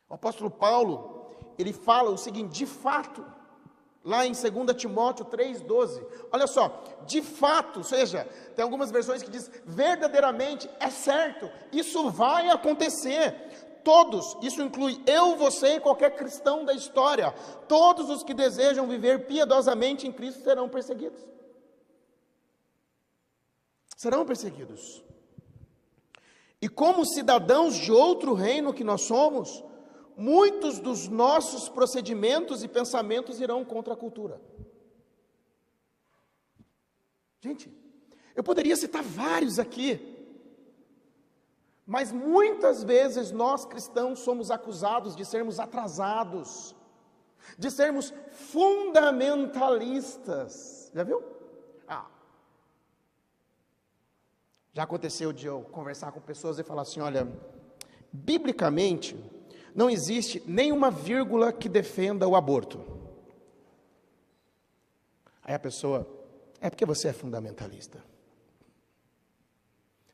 O 0.08 0.14
apóstolo 0.14 0.50
Paulo, 0.50 1.26
ele 1.58 1.72
fala 1.72 2.10
o 2.10 2.18
seguinte: 2.18 2.50
de 2.50 2.66
fato, 2.66 3.24
lá 4.04 4.24
em 4.24 4.32
2 4.32 4.76
Timóteo 4.76 5.24
3,12, 5.26 6.04
olha 6.32 6.46
só, 6.46 6.82
de 7.06 7.22
fato, 7.22 7.78
ou 7.78 7.84
seja, 7.84 8.24
tem 8.54 8.62
algumas 8.62 8.90
versões 8.90 9.22
que 9.22 9.30
diz 9.30 9.50
verdadeiramente, 9.64 10.70
é 10.78 10.90
certo, 10.90 11.50
isso 11.72 12.08
vai 12.10 12.50
acontecer 12.50 13.69
todos, 13.84 14.36
isso 14.42 14.62
inclui 14.62 15.00
eu, 15.06 15.36
você 15.36 15.76
e 15.76 15.80
qualquer 15.80 16.16
cristão 16.16 16.64
da 16.64 16.72
história, 16.72 17.32
todos 17.68 18.08
os 18.10 18.22
que 18.22 18.34
desejam 18.34 18.86
viver 18.86 19.26
piedosamente 19.26 20.06
em 20.06 20.12
Cristo 20.12 20.42
serão 20.42 20.68
perseguidos. 20.68 21.20
Serão 23.96 24.24
perseguidos. 24.24 25.04
E 26.62 26.68
como 26.68 27.06
cidadãos 27.06 27.74
de 27.74 27.90
outro 27.90 28.34
reino 28.34 28.74
que 28.74 28.84
nós 28.84 29.02
somos, 29.02 29.64
muitos 30.16 30.78
dos 30.78 31.08
nossos 31.08 31.68
procedimentos 31.68 32.62
e 32.62 32.68
pensamentos 32.68 33.40
irão 33.40 33.64
contra 33.64 33.94
a 33.94 33.96
cultura. 33.96 34.40
Gente, 37.40 37.72
eu 38.36 38.44
poderia 38.44 38.76
citar 38.76 39.02
vários 39.02 39.58
aqui, 39.58 40.09
mas 41.90 42.10
muitas 42.12 42.84
vezes 42.84 43.32
nós 43.32 43.66
cristãos 43.66 44.20
somos 44.20 44.52
acusados 44.52 45.16
de 45.16 45.24
sermos 45.24 45.58
atrasados, 45.58 46.76
de 47.58 47.68
sermos 47.68 48.14
fundamentalistas. 48.30 50.92
Já 50.94 51.02
viu? 51.02 51.20
Ah. 51.88 52.06
Já 54.72 54.84
aconteceu 54.84 55.32
de 55.32 55.48
eu 55.48 55.62
conversar 55.62 56.12
com 56.12 56.20
pessoas 56.20 56.60
e 56.60 56.62
falar 56.62 56.82
assim: 56.82 57.00
olha, 57.00 57.26
biblicamente, 58.12 59.18
não 59.74 59.90
existe 59.90 60.40
nenhuma 60.46 60.92
vírgula 60.92 61.52
que 61.52 61.68
defenda 61.68 62.28
o 62.28 62.36
aborto. 62.36 62.84
Aí 65.42 65.54
a 65.54 65.58
pessoa, 65.58 66.08
é 66.60 66.70
porque 66.70 66.86
você 66.86 67.08
é 67.08 67.12
fundamentalista. 67.12 68.00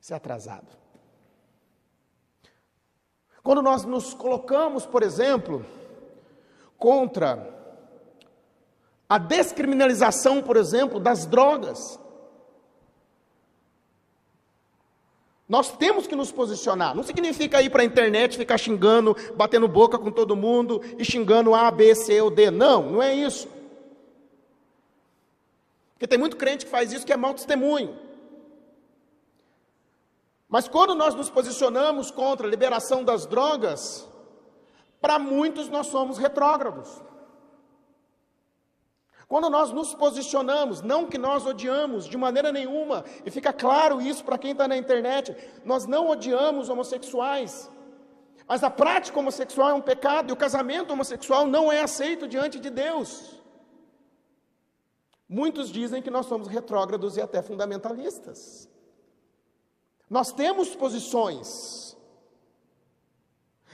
Você 0.01 0.15
é 0.15 0.17
atrasado. 0.17 0.86
Quando 3.47 3.63
nós 3.63 3.85
nos 3.85 4.13
colocamos, 4.13 4.85
por 4.85 5.05
exemplo, 5.05 5.65
contra 6.77 7.49
a 9.09 9.19
descriminalização, 9.19 10.43
por 10.43 10.57
exemplo, 10.57 10.99
das 10.99 11.27
drogas, 11.27 12.01
Nós 15.49 15.71
temos 15.77 16.09
que 16.09 16.17
nos 16.17 16.33
posicionar. 16.33 16.93
Não 16.93 17.05
significa 17.05 17.63
ir 17.63 17.71
para 17.71 17.83
a 17.83 17.85
internet 17.85 18.37
ficar 18.37 18.59
xingando, 18.59 19.17
batendo 19.37 19.69
boca 19.69 19.97
com 19.97 20.11
todo 20.11 20.35
mundo 20.35 20.83
e 20.99 21.05
xingando 21.05 21.55
A, 21.55 21.71
B, 21.71 21.95
C 21.95 22.21
ou 22.21 22.33
D. 22.33 22.51
Não, 22.51 22.91
não 22.91 23.01
é 23.01 23.15
isso. 23.15 23.47
Porque 25.93 26.09
tem 26.09 26.19
muito 26.19 26.37
crente 26.37 26.65
que 26.65 26.71
faz 26.73 26.93
isso 26.93 27.07
que 27.07 27.13
é 27.13 27.17
mau 27.17 27.33
testemunho. 27.33 27.97
Mas 30.57 30.67
quando 30.67 30.95
nós 30.95 31.15
nos 31.15 31.29
posicionamos 31.29 32.11
contra 32.11 32.47
a 32.47 32.51
liberação 32.51 33.05
das 33.05 33.27
drogas, 33.27 34.09
para 35.03 35.19
muitos 35.19 35.69
nós 35.69 35.89
somos 35.89 36.17
retrógrados. 36.17 36.89
Quando 39.29 39.51
nós 39.51 39.71
nos 39.71 39.93
posicionamos, 39.93 40.81
não 40.81 41.05
que 41.05 41.19
nós 41.19 41.45
odiamos 41.45 42.07
de 42.07 42.17
maneira 42.17 42.51
nenhuma, 42.51 43.05
e 43.23 43.31
fica 43.31 43.53
claro 43.53 44.01
isso 44.01 44.25
para 44.25 44.39
quem 44.39 44.53
está 44.53 44.67
na 44.67 44.79
internet, 44.79 45.37
nós 45.63 45.85
não 45.85 46.09
odiamos 46.09 46.71
homossexuais, 46.71 47.71
mas 48.49 48.65
a 48.65 48.71
prática 48.71 49.19
homossexual 49.19 49.69
é 49.69 49.75
um 49.75 49.83
pecado 49.83 50.31
e 50.31 50.33
o 50.33 50.37
casamento 50.37 50.91
homossexual 50.91 51.47
não 51.47 51.71
é 51.71 51.83
aceito 51.83 52.27
diante 52.27 52.59
de 52.59 52.71
Deus. 52.71 53.43
Muitos 55.29 55.71
dizem 55.71 56.01
que 56.01 56.11
nós 56.11 56.25
somos 56.25 56.49
retrógrados 56.49 57.19
e 57.19 57.21
até 57.21 57.43
fundamentalistas. 57.43 58.75
Nós 60.09 60.33
temos 60.33 60.75
posições, 60.75 61.97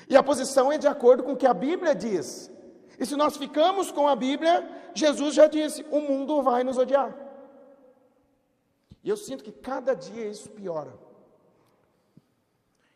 e 0.08 0.16
a 0.16 0.22
posição 0.22 0.72
é 0.72 0.78
de 0.78 0.86
acordo 0.86 1.22
com 1.22 1.32
o 1.32 1.36
que 1.36 1.46
a 1.46 1.54
Bíblia 1.54 1.94
diz. 1.94 2.50
E 2.98 3.06
se 3.06 3.16
nós 3.16 3.36
ficamos 3.36 3.90
com 3.90 4.06
a 4.06 4.16
Bíblia, 4.16 4.68
Jesus 4.94 5.34
já 5.34 5.46
disse: 5.46 5.84
o 5.90 6.00
mundo 6.00 6.42
vai 6.42 6.62
nos 6.64 6.78
odiar. 6.78 7.16
E 9.02 9.08
eu 9.08 9.16
sinto 9.16 9.42
que 9.42 9.52
cada 9.52 9.94
dia 9.94 10.26
isso 10.28 10.48
piora. 10.50 10.92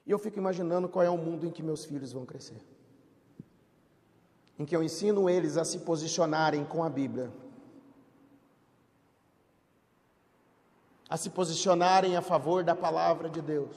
E 0.07 0.11
eu 0.11 0.19
fico 0.19 0.39
imaginando 0.39 0.89
qual 0.89 1.05
é 1.05 1.11
o 1.11 1.19
mundo 1.19 1.47
em 1.47 1.51
que 1.51 1.63
meus 1.63 1.85
filhos 1.85 2.13
vão 2.13 2.25
crescer. 2.25 2.61
Em 4.59 4.65
que 4.65 4.75
eu 4.75 4.83
ensino 4.83 5.29
eles 5.29 5.57
a 5.57 5.65
se 5.65 5.81
posicionarem 5.81 6.65
com 6.65 6.85
a 6.85 6.89
Bíblia. 6.89 7.33
A 11.09 11.17
se 11.17 11.31
posicionarem 11.31 12.17
a 12.17 12.23
favor 12.23 12.65
da 12.65 12.75
palavra 12.75 13.29
de 13.29 13.41
Deus. 13.41 13.77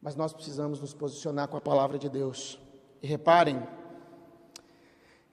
Mas 0.00 0.14
nós 0.14 0.32
precisamos 0.32 0.80
nos 0.80 0.94
posicionar 0.94 1.48
com 1.48 1.56
a 1.56 1.60
palavra 1.60 1.98
de 1.98 2.08
Deus. 2.08 2.58
E 3.02 3.06
reparem 3.06 3.66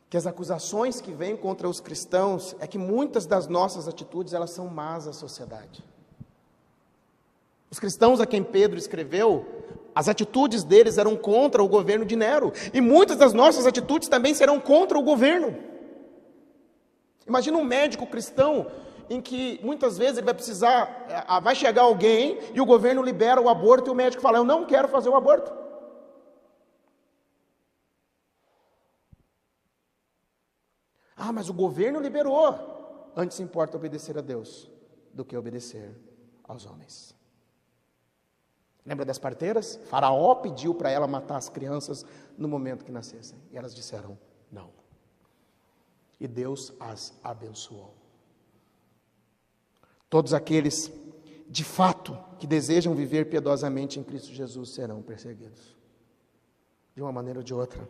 que 0.10 0.18
as 0.18 0.26
acusações 0.26 1.02
que 1.02 1.12
vêm 1.12 1.36
contra 1.36 1.68
os 1.68 1.80
cristãos 1.80 2.56
é 2.60 2.68
que 2.68 2.78
muitas 2.78 3.26
das 3.26 3.48
nossas 3.48 3.88
atitudes 3.88 4.34
elas 4.34 4.52
são 4.52 4.68
más 4.68 5.08
à 5.08 5.14
sociedade. 5.14 5.84
Os 7.70 7.80
cristãos 7.80 8.20
a 8.20 8.26
quem 8.26 8.44
Pedro 8.44 8.78
escreveu, 8.78 9.46
as 9.94 10.08
atitudes 10.08 10.64
deles 10.64 10.98
eram 10.98 11.16
contra 11.16 11.64
o 11.64 11.68
governo 11.68 12.06
de 12.06 12.16
Nero, 12.16 12.54
e 12.74 12.80
muitas 12.80 13.18
das 13.18 13.34
nossas 13.34 13.66
atitudes 13.66 14.08
também 14.08 14.34
serão 14.34 14.60
contra 14.60 14.98
o 14.98 15.04
governo. 15.04 15.58
Imagina 17.28 17.58
um 17.58 17.64
médico 17.64 18.06
cristão 18.06 18.68
em 19.10 19.22
que 19.22 19.60
muitas 19.64 19.98
vezes 19.98 20.18
ele 20.18 20.26
vai 20.26 20.34
precisar, 20.34 21.06
eh, 21.10 21.42
vai 21.42 21.56
chegar 21.56 21.84
alguém 21.84 22.40
e 22.54 22.62
o 22.62 22.66
governo 22.66 23.02
libera 23.02 23.42
o 23.42 23.50
aborto 23.50 23.90
e 23.90 23.92
o 23.92 23.96
médico 23.96 24.22
fala: 24.22 24.38
Eu 24.38 24.44
não 24.44 24.66
quero 24.66 24.88
fazer 24.88 25.10
o 25.10 25.16
aborto. 25.16 25.52
Ah, 31.16 31.32
mas 31.32 31.50
o 31.50 31.54
governo 31.54 32.00
liberou. 32.00 33.12
Antes 33.16 33.40
importa 33.40 33.78
obedecer 33.78 34.18
a 34.18 34.22
Deus 34.22 34.70
do 35.14 35.24
que 35.24 35.38
obedecer 35.38 35.96
aos 36.44 36.66
homens. 36.66 37.16
Lembra 38.86 39.06
das 39.06 39.18
parteiras? 39.18 39.80
Faraó 39.86 40.36
pediu 40.36 40.76
para 40.76 40.92
ela 40.92 41.08
matar 41.08 41.38
as 41.38 41.50
crianças 41.50 42.06
no 42.38 42.48
momento 42.48 42.86
que 42.86 42.92
nascessem. 42.92 43.40
E 43.52 43.58
elas 43.58 43.74
disseram 43.74 44.18
não. 44.52 44.70
E 46.20 46.28
Deus 46.28 46.74
as 46.80 47.18
abençoou. 47.24 48.05
Todos 50.16 50.34
aqueles, 50.34 50.90
de 51.46 51.66
fato, 51.66 52.18
que 52.40 52.48
desejam 52.48 52.96
viver 52.96 53.30
piedosamente 53.30 54.00
em 54.00 54.04
Cristo 54.04 54.32
Jesus 54.32 54.74
serão 54.74 55.02
perseguidos. 55.02 55.76
De 56.96 57.02
uma 57.02 57.12
maneira 57.12 57.40
ou 57.40 57.44
de 57.44 57.54
outra 57.54 57.86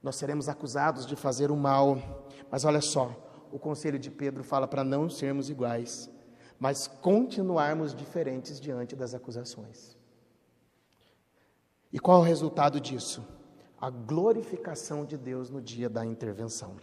nós 0.00 0.14
seremos 0.14 0.48
acusados 0.48 1.04
de 1.04 1.16
fazer 1.16 1.50
o 1.50 1.56
mal. 1.56 1.98
Mas 2.48 2.64
olha 2.64 2.80
só, 2.80 3.10
o 3.50 3.58
conselho 3.58 3.98
de 3.98 4.08
Pedro 4.08 4.44
fala 4.44 4.68
para 4.68 4.84
não 4.84 5.10
sermos 5.10 5.50
iguais, 5.50 6.08
mas 6.60 6.86
continuarmos 6.86 7.92
diferentes 7.92 8.60
diante 8.60 8.94
das 8.94 9.14
acusações. 9.14 9.96
E 11.92 11.98
qual 11.98 12.18
é 12.18 12.20
o 12.20 12.24
resultado 12.24 12.80
disso? 12.80 13.26
A 13.80 13.90
glorificação 13.90 15.04
de 15.04 15.18
Deus 15.18 15.50
no 15.50 15.60
dia 15.60 15.88
da 15.88 16.06
intervenção. 16.06 16.76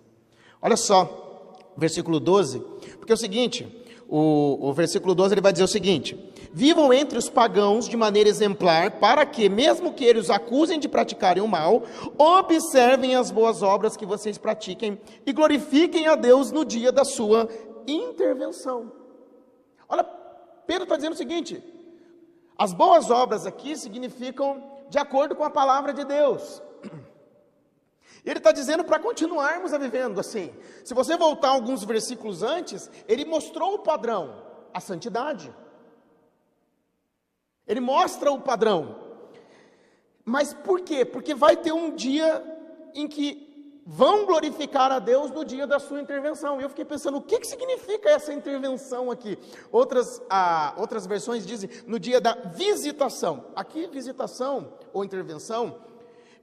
Olha 0.62 0.76
só, 0.76 1.56
versículo 1.78 2.20
12, 2.20 2.60
porque 2.98 3.14
é 3.14 3.16
o 3.16 3.18
seguinte: 3.18 3.81
o, 4.14 4.58
o 4.60 4.74
versículo 4.74 5.16
12 5.16 5.34
ele 5.34 5.42
vai 5.42 5.54
dizer 5.54 5.64
o 5.64 5.70
seguinte: 5.70 6.20
Vivam 6.52 6.92
entre 6.92 7.18
os 7.18 7.30
pagãos 7.30 7.88
de 7.88 7.96
maneira 7.96 8.28
exemplar, 8.28 9.00
para 9.00 9.26
que, 9.26 9.48
mesmo 9.48 9.94
que 9.94 10.04
eles 10.04 10.30
acusem 10.30 10.78
de 10.78 10.90
praticarem 10.90 11.42
o 11.42 11.48
mal, 11.48 11.84
observem 12.18 13.16
as 13.16 13.32
boas 13.32 13.64
obras 13.64 13.96
que 13.96 14.06
vocês 14.06 14.38
pratiquem 14.38 15.00
e 15.26 15.32
glorifiquem 15.32 16.08
a 16.08 16.16
Deus 16.16 16.52
no 16.52 16.66
dia 16.66 16.92
da 16.92 17.06
sua 17.06 17.48
intervenção. 17.88 18.92
Olha, 19.88 20.04
Pedro 20.68 20.84
está 20.84 20.98
dizendo 20.98 21.14
o 21.14 21.18
seguinte: 21.18 21.64
as 22.58 22.74
boas 22.74 23.10
obras 23.10 23.46
aqui 23.46 23.78
significam 23.78 24.62
de 24.90 24.98
acordo 24.98 25.38
com 25.38 25.46
a 25.46 25.50
palavra 25.50 25.94
de 25.94 26.04
Deus. 26.04 26.62
Ele 28.26 28.38
está 28.38 28.52
dizendo 28.52 28.84
para 28.84 29.00
continuarmos 29.00 29.74
a 29.74 29.78
vivendo 29.78 30.20
assim. 30.20 30.54
Se 30.84 30.94
você 30.94 31.18
voltar 31.18 31.50
alguns 31.50 31.84
versículos 31.84 32.44
antes, 32.44 32.90
ele 33.08 33.26
mostrou 33.26 33.76
o 33.76 33.80
padrão, 33.80 34.44
a 34.74 34.80
santidade. 34.80 35.54
Ele 37.68 37.80
mostra 37.80 38.32
o 38.32 38.40
padrão. 38.40 38.96
Mas 40.24 40.54
por 40.54 40.82
quê? 40.82 41.04
Porque 41.04 41.34
vai 41.34 41.58
ter 41.58 41.72
um 41.72 41.96
dia 41.96 42.44
em 42.94 43.08
que 43.08 43.50
vão 43.84 44.26
glorificar 44.28 44.92
a 44.92 45.00
Deus 45.00 45.32
no 45.32 45.44
dia 45.44 45.66
da 45.66 45.80
sua 45.80 46.00
intervenção. 46.00 46.60
E 46.60 46.64
eu 46.64 46.70
fiquei 46.70 46.86
pensando, 46.86 47.18
o 47.18 47.22
que, 47.22 47.40
que 47.40 47.48
significa 47.48 48.10
essa 48.10 48.32
intervenção 48.32 49.10
aqui? 49.10 49.38
Outras, 49.72 50.22
ah, 50.30 50.76
outras 50.78 51.08
versões 51.08 51.46
dizem 51.46 51.70
no 51.88 52.00
dia 52.00 52.22
da 52.22 52.36
visitação. 52.36 53.46
Aqui, 53.56 53.88
visitação 53.88 54.74
ou 54.94 55.04
intervenção 55.04 55.80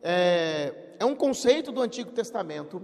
é, 0.02 0.87
é 0.98 1.04
um 1.04 1.14
conceito 1.14 1.70
do 1.70 1.80
Antigo 1.80 2.10
Testamento. 2.10 2.82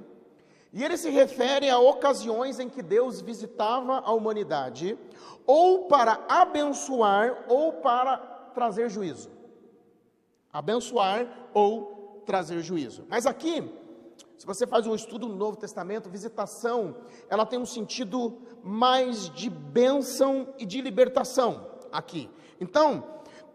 E 0.73 0.83
ele 0.83 0.97
se 0.97 1.11
refere 1.11 1.71
a 1.71 1.79
ocasiões 1.79 2.59
em 2.59 2.69
que 2.69 2.83
Deus 2.83 3.21
visitava 3.21 4.01
a 4.01 4.13
humanidade, 4.13 4.99
ou 5.47 5.85
para 5.87 6.25
abençoar, 6.29 7.45
ou 7.49 7.75
para 7.75 8.17
trazer 8.55 8.89
juízo. 8.89 9.31
Abençoar 10.53 11.49
ou 11.53 12.23
trazer 12.27 12.61
juízo. 12.61 13.05
Mas 13.09 13.27
aqui, 13.27 13.71
se 14.37 14.47
você 14.47 14.67
faz 14.67 14.87
um 14.87 14.95
estudo 14.95 15.29
no 15.29 15.37
Novo 15.37 15.57
Testamento, 15.57 16.09
visitação, 16.09 16.97
ela 17.29 17.47
tem 17.47 17.59
um 17.59 17.67
sentido 17.67 18.39
mais 18.63 19.29
de 19.31 19.49
bênção 19.49 20.55
e 20.59 20.67
de 20.67 20.81
libertação 20.81 21.71
aqui. 21.93 22.29
Então, 22.61 23.05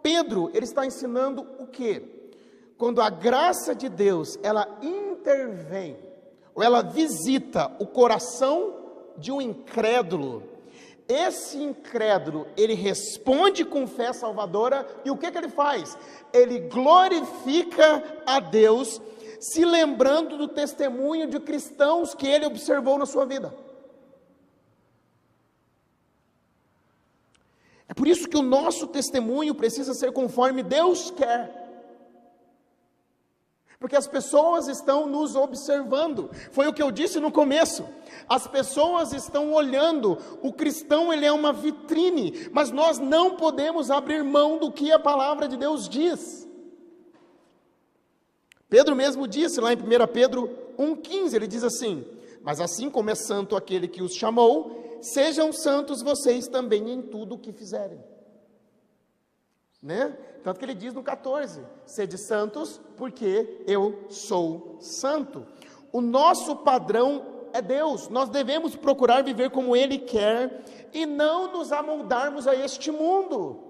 Pedro, 0.02 0.50
ele 0.54 0.66
está 0.66 0.86
ensinando 0.86 1.46
o 1.60 1.68
que? 1.68 2.19
Quando 2.80 3.02
a 3.02 3.10
graça 3.10 3.76
de 3.76 3.90
Deus 3.90 4.40
ela 4.42 4.80
intervém, 4.82 5.98
ou 6.56 6.64
ela 6.64 6.82
visita 6.82 7.70
o 7.78 7.86
coração 7.86 8.74
de 9.18 9.34
um 9.34 9.42
incrédulo, 9.42 10.44
esse 11.06 11.58
incrédulo, 11.58 12.48
ele 12.56 12.74
responde 12.76 13.66
com 13.66 13.86
fé 13.86 14.14
salvadora, 14.14 14.88
e 15.04 15.12
o 15.12 15.18
que, 15.18 15.30
que 15.30 15.38
ele 15.38 15.50
faz? 15.50 15.98
Ele 16.32 16.60
glorifica 16.60 18.22
a 18.26 18.40
Deus, 18.40 19.02
se 19.42 19.66
lembrando 19.66 20.38
do 20.38 20.48
testemunho 20.48 21.28
de 21.28 21.40
cristãos 21.40 22.16
que 22.16 22.28
ele 22.28 22.46
observou 22.46 22.98
na 22.98 23.06
sua 23.06 23.26
vida. 23.26 23.54
É 27.90 27.94
por 27.94 28.08
isso 28.08 28.30
que 28.30 28.38
o 28.38 28.42
nosso 28.42 28.88
testemunho 28.88 29.54
precisa 29.54 29.94
ser 29.94 30.14
conforme 30.14 30.64
Deus 30.64 31.12
quer. 31.12 31.59
Porque 33.80 33.96
as 33.96 34.08
pessoas 34.08 34.68
estão 34.68 35.08
nos 35.08 35.38
observando. 35.38 36.30
Foi 36.52 36.68
o 36.68 36.74
que 36.74 36.84
eu 36.84 36.92
disse 36.92 37.18
no 37.20 37.32
começo. 37.32 37.88
As 38.28 38.46
pessoas 38.46 39.14
estão 39.14 39.54
olhando. 39.54 40.18
O 40.42 40.52
cristão 40.52 41.14
ele 41.14 41.26
é 41.26 41.32
uma 41.32 41.54
vitrine, 41.54 42.50
mas 42.52 42.72
nós 42.72 43.00
não 43.00 43.38
podemos 43.38 43.90
abrir 43.90 44.22
mão 44.22 44.58
do 44.58 44.70
que 44.70 44.92
a 44.92 45.00
palavra 45.00 45.48
de 45.48 45.56
Deus 45.56 45.88
diz. 45.88 46.46
Pedro 48.70 48.96
mesmo 48.96 49.26
disse 49.26 49.62
lá 49.62 49.72
em 49.72 49.78
1 49.78 49.80
Pedro 50.12 50.50
1,15, 50.78 51.34
ele 51.34 51.48
diz 51.48 51.64
assim: 51.64 52.06
Mas 52.42 52.60
assim 52.60 52.90
como 52.90 53.10
é 53.10 53.16
santo 53.16 53.56
aquele 53.56 53.88
que 53.88 54.04
os 54.04 54.14
chamou, 54.14 55.00
sejam 55.02 55.54
santos 55.54 56.02
vocês 56.02 56.50
também 56.50 56.92
em 56.92 57.02
tudo 57.02 57.36
o 57.36 57.40
que 57.40 57.54
fizerem. 57.54 58.00
Né? 59.82 60.18
Tanto 60.44 60.60
que 60.60 60.66
ele 60.66 60.74
diz 60.74 60.94
no 60.94 61.04
14: 61.04 61.62
sede 61.86 62.18
santos, 62.18 62.82
porque 62.98 63.64
eu 63.66 64.06
sou 64.10 64.78
santo. 64.80 65.46
O 65.92 66.02
nosso 66.02 66.58
padrão 66.58 67.40
é 67.54 67.62
Deus. 67.62 68.10
Nós 68.10 68.30
devemos 68.30 68.76
procurar 68.76 69.24
viver 69.24 69.50
como 69.50 69.76
Ele 69.76 69.98
quer 69.98 70.64
e 70.94 71.06
não 71.06 71.52
nos 71.52 71.72
amoldarmos 71.72 72.48
a 72.48 72.56
este 72.56 72.92
mundo. 72.92 73.64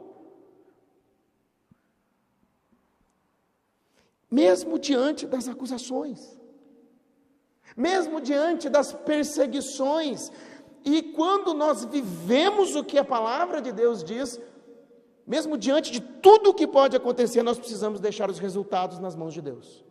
Mesmo 4.29 4.77
diante 4.77 5.25
das 5.25 5.47
acusações, 5.47 6.37
mesmo 7.75 8.21
diante 8.21 8.69
das 8.69 8.93
perseguições, 8.93 10.31
e 10.85 11.01
quando 11.01 11.53
nós 11.53 11.83
vivemos 11.85 12.75
o 12.75 12.83
que 12.83 12.99
a 12.99 13.03
palavra 13.03 13.59
de 13.59 13.71
Deus 13.71 14.03
diz, 14.03 14.39
mesmo 15.29 15.59
diante 15.59 15.91
de 15.91 16.01
tudo 16.01 16.49
o 16.49 16.53
que 16.55 16.65
pode 16.65 16.97
acontecer, 16.97 17.43
nós 17.43 17.59
precisamos 17.59 17.99
deixar 17.99 18.31
os 18.31 18.39
resultados 18.39 18.97
nas 18.97 19.15
mãos 19.15 19.31
de 19.31 19.43
Deus. 19.43 19.85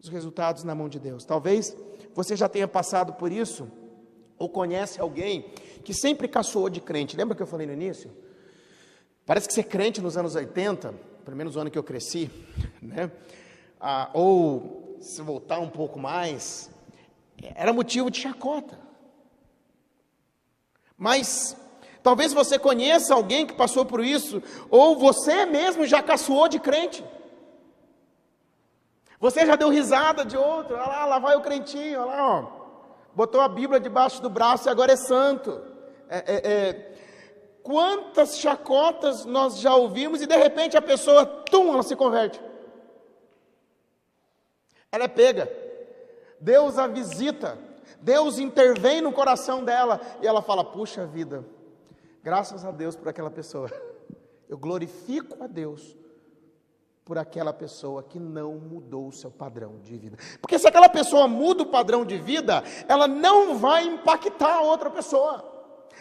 Os 0.00 0.08
resultados 0.08 0.62
na 0.62 0.76
mão 0.76 0.88
de 0.88 1.00
Deus. 1.00 1.24
Talvez 1.24 1.76
você 2.14 2.36
já 2.36 2.48
tenha 2.48 2.68
passado 2.68 3.14
por 3.14 3.32
isso, 3.32 3.68
ou 4.38 4.48
conhece 4.48 5.00
alguém 5.00 5.50
que 5.82 5.92
sempre 5.92 6.28
caçoou 6.28 6.70
de 6.70 6.80
crente. 6.80 7.16
Lembra 7.16 7.34
que 7.34 7.42
eu 7.42 7.48
falei 7.48 7.66
no 7.66 7.72
início? 7.72 8.12
Parece 9.26 9.48
que 9.48 9.54
ser 9.54 9.64
crente 9.64 10.00
nos 10.00 10.16
anos 10.16 10.36
80, 10.36 10.94
pelo 11.24 11.36
menos 11.36 11.56
o 11.56 11.60
ano 11.60 11.72
que 11.72 11.78
eu 11.78 11.82
cresci, 11.82 12.30
né? 12.80 13.10
Ah, 13.80 14.08
ou 14.14 14.98
se 15.00 15.20
voltar 15.20 15.58
um 15.58 15.68
pouco 15.68 15.98
mais, 15.98 16.70
era 17.56 17.72
motivo 17.72 18.08
de 18.08 18.20
chacota. 18.20 18.78
Mas 20.96 21.56
talvez 22.04 22.34
você 22.34 22.58
conheça 22.58 23.14
alguém 23.14 23.46
que 23.46 23.54
passou 23.54 23.86
por 23.86 24.04
isso, 24.04 24.42
ou 24.70 24.94
você 24.94 25.46
mesmo 25.46 25.86
já 25.86 26.02
caçoou 26.02 26.46
de 26.46 26.60
crente. 26.60 27.02
Você 29.18 29.46
já 29.46 29.56
deu 29.56 29.70
risada 29.70 30.22
de 30.22 30.36
outro, 30.36 30.76
olha 30.76 30.86
lá, 30.86 31.04
lá 31.06 31.18
vai 31.18 31.34
o 31.34 31.40
crentinho, 31.40 32.02
olha 32.02 32.10
lá, 32.10 32.40
ó, 32.40 32.46
botou 33.14 33.40
a 33.40 33.48
Bíblia 33.48 33.80
debaixo 33.80 34.20
do 34.20 34.28
braço 34.28 34.68
e 34.68 34.70
agora 34.70 34.92
é 34.92 34.96
santo. 34.96 35.62
É, 36.06 36.18
é, 36.18 36.52
é, 36.52 36.92
quantas 37.62 38.36
chacotas 38.38 39.24
nós 39.24 39.58
já 39.58 39.74
ouvimos 39.74 40.20
e 40.20 40.26
de 40.26 40.36
repente 40.36 40.76
a 40.76 40.82
pessoa, 40.82 41.24
tum, 41.24 41.72
ela 41.72 41.82
se 41.82 41.96
converte. 41.96 42.38
Ela 44.92 45.04
é 45.04 45.08
pega. 45.08 45.50
Deus 46.38 46.76
a 46.76 46.86
visita, 46.86 47.58
Deus 47.98 48.38
intervém 48.38 49.00
no 49.00 49.10
coração 49.10 49.64
dela 49.64 49.98
e 50.20 50.26
ela 50.26 50.42
fala: 50.42 50.62
Puxa 50.62 51.06
vida, 51.06 51.42
graças 52.24 52.64
a 52.64 52.70
Deus 52.70 52.96
por 52.96 53.06
aquela 53.06 53.30
pessoa. 53.30 53.70
Eu 54.48 54.56
glorifico 54.56 55.44
a 55.44 55.46
Deus 55.46 55.94
por 57.04 57.18
aquela 57.18 57.52
pessoa 57.52 58.02
que 58.02 58.18
não 58.18 58.54
mudou 58.54 59.08
o 59.08 59.12
seu 59.12 59.30
padrão 59.30 59.78
de 59.82 59.94
vida. 59.98 60.16
Porque 60.40 60.58
se 60.58 60.66
aquela 60.66 60.88
pessoa 60.88 61.28
muda 61.28 61.64
o 61.64 61.66
padrão 61.66 62.02
de 62.02 62.16
vida, 62.16 62.64
ela 62.88 63.06
não 63.06 63.58
vai 63.58 63.84
impactar 63.84 64.54
a 64.54 64.62
outra 64.62 64.88
pessoa. 64.90 65.52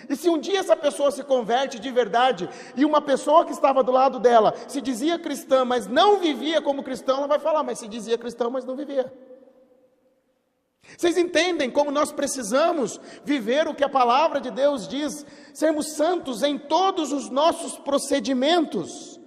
E 0.09 0.15
se 0.15 0.29
um 0.29 0.39
dia 0.39 0.59
essa 0.59 0.77
pessoa 0.77 1.11
se 1.11 1.23
converte 1.23 1.77
de 1.77 1.91
verdade 1.91 2.49
e 2.73 2.85
uma 2.85 3.01
pessoa 3.01 3.43
que 3.45 3.51
estava 3.51 3.83
do 3.83 3.91
lado 3.91 4.17
dela 4.17 4.53
se 4.67 4.79
dizia 4.79 5.19
cristã, 5.19 5.65
mas 5.65 5.87
não 5.87 6.19
vivia 6.19 6.61
como 6.61 6.83
cristão, 6.83 7.17
ela 7.17 7.27
vai 7.27 7.39
falar, 7.39 7.63
mas 7.63 7.79
se 7.79 7.87
dizia 7.87 8.17
cristão, 8.17 8.49
mas 8.49 8.63
não 8.63 8.77
vivia. 8.77 9.11
Vocês 10.97 11.17
entendem 11.17 11.69
como 11.69 11.91
nós 11.91 12.11
precisamos 12.11 12.99
viver 13.23 13.67
o 13.67 13.75
que 13.75 13.83
a 13.83 13.89
palavra 13.89 14.39
de 14.39 14.51
Deus 14.51 14.87
diz, 14.87 15.25
sermos 15.53 15.93
santos 15.93 16.43
em 16.43 16.57
todos 16.57 17.11
os 17.11 17.29
nossos 17.29 17.77
procedimentos. 17.79 19.19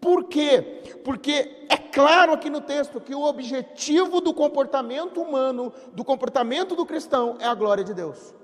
Por 0.00 0.24
quê? 0.24 0.82
Porque 1.04 1.66
é 1.68 1.76
claro 1.76 2.32
aqui 2.32 2.50
no 2.50 2.60
texto 2.60 3.00
que 3.00 3.14
o 3.14 3.22
objetivo 3.22 4.20
do 4.20 4.34
comportamento 4.34 5.20
humano, 5.20 5.72
do 5.92 6.04
comportamento 6.04 6.76
do 6.76 6.84
cristão, 6.84 7.36
é 7.40 7.46
a 7.46 7.54
glória 7.54 7.82
de 7.82 7.94
Deus. 7.94 8.34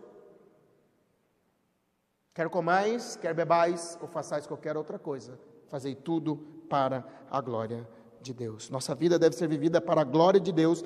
Quer 2.32 2.48
comais, 2.48 3.16
quer 3.16 3.34
bebais, 3.34 3.98
ou 4.00 4.08
façais 4.08 4.46
qualquer 4.46 4.76
outra 4.76 4.98
coisa, 4.98 5.38
fazei 5.68 5.94
tudo 5.94 6.36
para 6.68 7.04
a 7.30 7.40
glória 7.40 7.86
de 8.22 8.32
Deus. 8.32 8.70
Nossa 8.70 8.94
vida 8.94 9.18
deve 9.18 9.34
ser 9.36 9.48
vivida 9.48 9.80
para 9.80 10.00
a 10.00 10.04
glória 10.04 10.40
de 10.40 10.52
Deus 10.52 10.82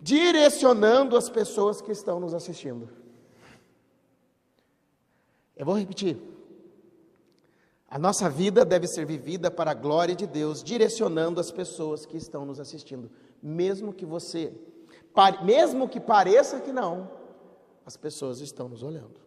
direcionando 0.00 1.16
as 1.16 1.28
pessoas 1.28 1.80
que 1.80 1.92
estão 1.92 2.20
nos 2.20 2.34
assistindo. 2.34 2.88
Eu 5.56 5.66
vou 5.66 5.76
repetir. 5.76 6.16
A 7.90 7.98
nossa 7.98 8.28
vida 8.28 8.64
deve 8.64 8.86
ser 8.86 9.06
vivida 9.06 9.50
para 9.50 9.70
a 9.70 9.74
glória 9.74 10.14
de 10.14 10.26
Deus, 10.26 10.62
direcionando 10.62 11.40
as 11.40 11.50
pessoas 11.50 12.04
que 12.04 12.16
estão 12.16 12.44
nos 12.44 12.60
assistindo, 12.60 13.10
mesmo 13.42 13.92
que 13.92 14.04
você, 14.04 14.52
mesmo 15.42 15.88
que 15.88 15.98
pareça 15.98 16.60
que 16.60 16.70
não, 16.70 17.10
as 17.86 17.96
pessoas 17.96 18.40
estão 18.40 18.68
nos 18.68 18.82
olhando. 18.82 19.18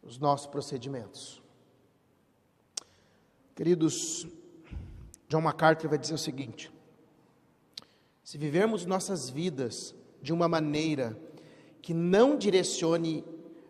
Os 0.00 0.18
nossos 0.18 0.46
procedimentos. 0.46 1.42
Queridos, 3.54 4.26
John 5.28 5.40
MacArthur 5.40 5.88
vai 5.88 5.98
dizer 5.98 6.14
o 6.14 6.18
seguinte: 6.18 6.72
se 8.24 8.38
vivermos 8.38 8.86
nossas 8.86 9.28
vidas 9.28 9.94
de 10.22 10.32
uma 10.32 10.48
maneira 10.48 11.14
que 11.82 11.92
não 11.92 12.38
direcione 12.38 13.22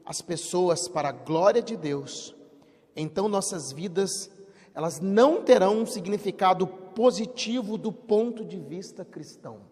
as 0.06 0.22
pessoas 0.22 0.86
para 0.86 1.08
a 1.08 1.12
glória 1.12 1.60
de 1.60 1.76
Deus, 1.76 2.36
então 2.94 3.28
nossas 3.28 3.72
vidas 3.72 4.30
elas 4.72 5.00
não 5.00 5.42
terão 5.42 5.78
um 5.78 5.86
significado 5.86 6.68
positivo 6.68 7.76
do 7.76 7.90
ponto 7.90 8.44
de 8.44 8.60
vista 8.60 9.04
cristão. 9.04 9.62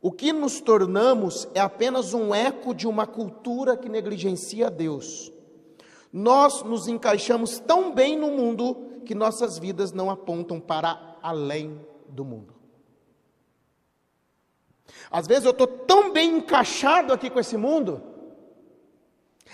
O 0.00 0.10
que 0.10 0.32
nos 0.32 0.62
tornamos 0.62 1.46
é 1.54 1.60
apenas 1.60 2.14
um 2.14 2.34
eco 2.34 2.74
de 2.74 2.88
uma 2.88 3.06
cultura 3.06 3.76
que 3.76 3.90
negligencia 3.90 4.70
Deus. 4.70 5.30
Nós 6.10 6.62
nos 6.62 6.88
encaixamos 6.88 7.58
tão 7.58 7.94
bem 7.94 8.18
no 8.18 8.30
mundo 8.30 9.02
que 9.04 9.14
nossas 9.14 9.58
vidas 9.58 9.92
não 9.92 10.08
apontam 10.10 10.58
para 10.58 11.18
além 11.22 11.78
do 12.08 12.24
mundo. 12.24 12.59
Às 15.10 15.26
vezes 15.26 15.44
eu 15.44 15.50
estou 15.50 15.66
tão 15.66 16.12
bem 16.12 16.38
encaixado 16.38 17.12
aqui 17.12 17.30
com 17.30 17.40
esse 17.40 17.56
mundo, 17.56 18.02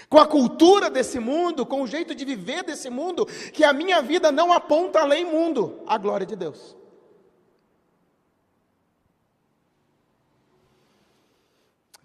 com 0.09 0.18
a 0.18 0.26
cultura 0.26 0.91
desse 0.91 1.18
mundo, 1.18 1.64
com 1.64 1.82
o 1.82 1.87
jeito 1.87 2.14
de 2.14 2.24
viver 2.24 2.62
desse 2.62 2.91
mundo, 2.91 3.26
que 3.53 3.64
a 3.64 3.72
minha 3.72 4.01
vida 4.03 4.30
não 4.30 4.53
aponta 4.53 5.01
além 5.01 5.24
mundo, 5.24 5.80
a 5.87 5.97
glória 5.99 6.26
de 6.26 6.37
Deus. 6.37 6.76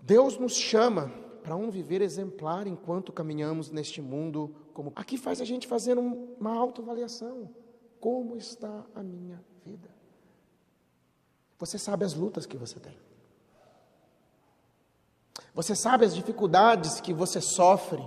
Deus 0.01 0.37
nos 0.37 0.55
chama 0.55 1.11
para 1.43 1.55
um 1.55 1.69
viver 1.69 2.01
exemplar 2.01 2.67
enquanto 2.67 3.11
caminhamos 3.11 3.69
neste 3.69 4.01
mundo, 4.01 4.55
como 4.73 4.91
aqui 4.95 5.17
faz 5.17 5.41
a 5.41 5.45
gente 5.45 5.67
fazer 5.67 5.97
uma 5.97 6.53
autoavaliação. 6.53 7.49
Como 7.99 8.35
está 8.35 8.85
a 8.95 9.03
minha 9.03 9.43
vida? 9.63 9.89
Você 11.59 11.77
sabe 11.77 12.03
as 12.03 12.13
lutas 12.15 12.45
que 12.45 12.57
você 12.57 12.79
tem. 12.79 12.97
Você 15.53 15.75
sabe 15.75 16.05
as 16.05 16.15
dificuldades 16.15 17.01
que 17.01 17.13
você 17.13 17.41
sofre. 17.41 18.01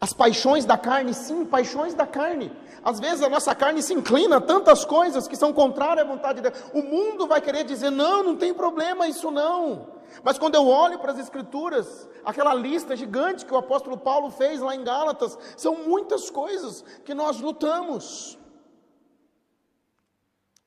As 0.00 0.12
paixões 0.12 0.64
da 0.64 0.76
carne, 0.76 1.14
sim, 1.14 1.44
paixões 1.44 1.94
da 1.94 2.06
carne. 2.06 2.52
Às 2.84 3.00
vezes 3.00 3.22
a 3.22 3.28
nossa 3.28 3.54
carne 3.54 3.82
se 3.82 3.94
inclina 3.94 4.36
a 4.36 4.40
tantas 4.40 4.84
coisas 4.84 5.26
que 5.26 5.36
são 5.36 5.52
contrárias 5.52 6.06
à 6.06 6.08
vontade 6.08 6.40
de 6.40 6.50
Deus. 6.50 6.64
O 6.74 6.82
mundo 6.82 7.26
vai 7.26 7.40
querer 7.40 7.64
dizer: 7.64 7.90
não, 7.90 8.22
não 8.22 8.36
tem 8.36 8.52
problema 8.52 9.08
isso 9.08 9.30
não. 9.30 9.94
Mas 10.22 10.38
quando 10.38 10.54
eu 10.54 10.66
olho 10.66 10.98
para 10.98 11.12
as 11.12 11.18
Escrituras, 11.18 12.08
aquela 12.24 12.54
lista 12.54 12.94
gigante 12.94 13.44
que 13.44 13.52
o 13.52 13.56
apóstolo 13.56 13.96
Paulo 13.98 14.30
fez 14.30 14.60
lá 14.60 14.74
em 14.74 14.84
Gálatas, 14.84 15.36
são 15.56 15.76
muitas 15.76 16.30
coisas 16.30 16.82
que 17.04 17.14
nós 17.14 17.40
lutamos. 17.40 18.38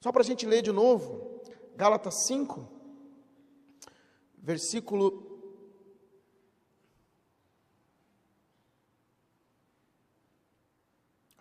Só 0.01 0.11
para 0.11 0.21
a 0.21 0.25
gente 0.25 0.45
ler 0.45 0.61
de 0.61 0.71
novo, 0.71 1.41
Gálatas 1.75 2.25
5, 2.25 2.67
versículo 4.37 5.28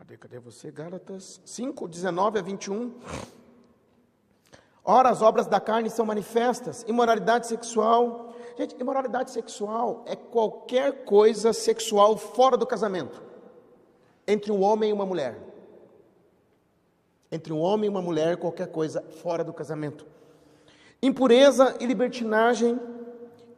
Cadê, 0.09 0.17
cadê 0.17 0.39
você? 0.39 0.71
Gálatas 0.71 1.39
5, 1.45 1.87
19 1.87 2.39
a 2.39 2.43
21. 2.43 2.95
Ora, 4.83 5.11
as 5.11 5.21
obras 5.21 5.47
da 5.47 5.61
carne 5.61 5.91
são 5.91 6.07
manifestas: 6.07 6.83
imoralidade 6.89 7.47
sexual. 7.47 8.33
Gente, 8.57 8.75
imoralidade 8.81 9.31
sexual 9.31 10.05
é 10.07 10.17
qualquer 10.17 11.05
coisa 11.05 11.53
sexual 11.53 12.17
fora 12.17 12.57
do 12.57 12.67
casamento, 12.67 13.23
entre 14.27 14.51
um 14.51 14.63
homem 14.63 14.89
e 14.89 14.93
uma 14.95 15.05
mulher. 15.05 15.39
Entre 17.31 17.53
um 17.53 17.61
homem 17.61 17.89
e 17.89 17.91
uma 17.91 18.01
mulher, 18.01 18.39
qualquer 18.39 18.69
coisa 18.69 19.03
fora 19.23 19.45
do 19.45 19.53
casamento. 19.53 20.07
Impureza 21.03 21.77
e 21.81 21.85
libertinagem, 21.85 22.81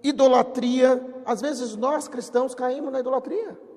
idolatria. 0.03 1.01
Às 1.25 1.41
vezes 1.41 1.77
nós 1.77 2.09
cristãos 2.09 2.57
caímos 2.57 2.91
na 2.91 2.99
idolatria. 2.99 3.70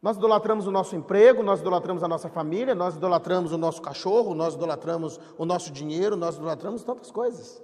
Nós 0.00 0.16
idolatramos 0.16 0.66
o 0.66 0.70
nosso 0.70 0.94
emprego, 0.94 1.42
nós 1.42 1.60
idolatramos 1.60 2.02
a 2.02 2.08
nossa 2.08 2.28
família, 2.28 2.74
nós 2.74 2.94
idolatramos 2.94 3.52
o 3.52 3.58
nosso 3.58 3.82
cachorro, 3.82 4.34
nós 4.34 4.54
idolatramos 4.54 5.18
o 5.36 5.44
nosso 5.44 5.72
dinheiro, 5.72 6.16
nós 6.16 6.36
idolatramos 6.36 6.84
tantas 6.84 7.10
coisas. 7.10 7.60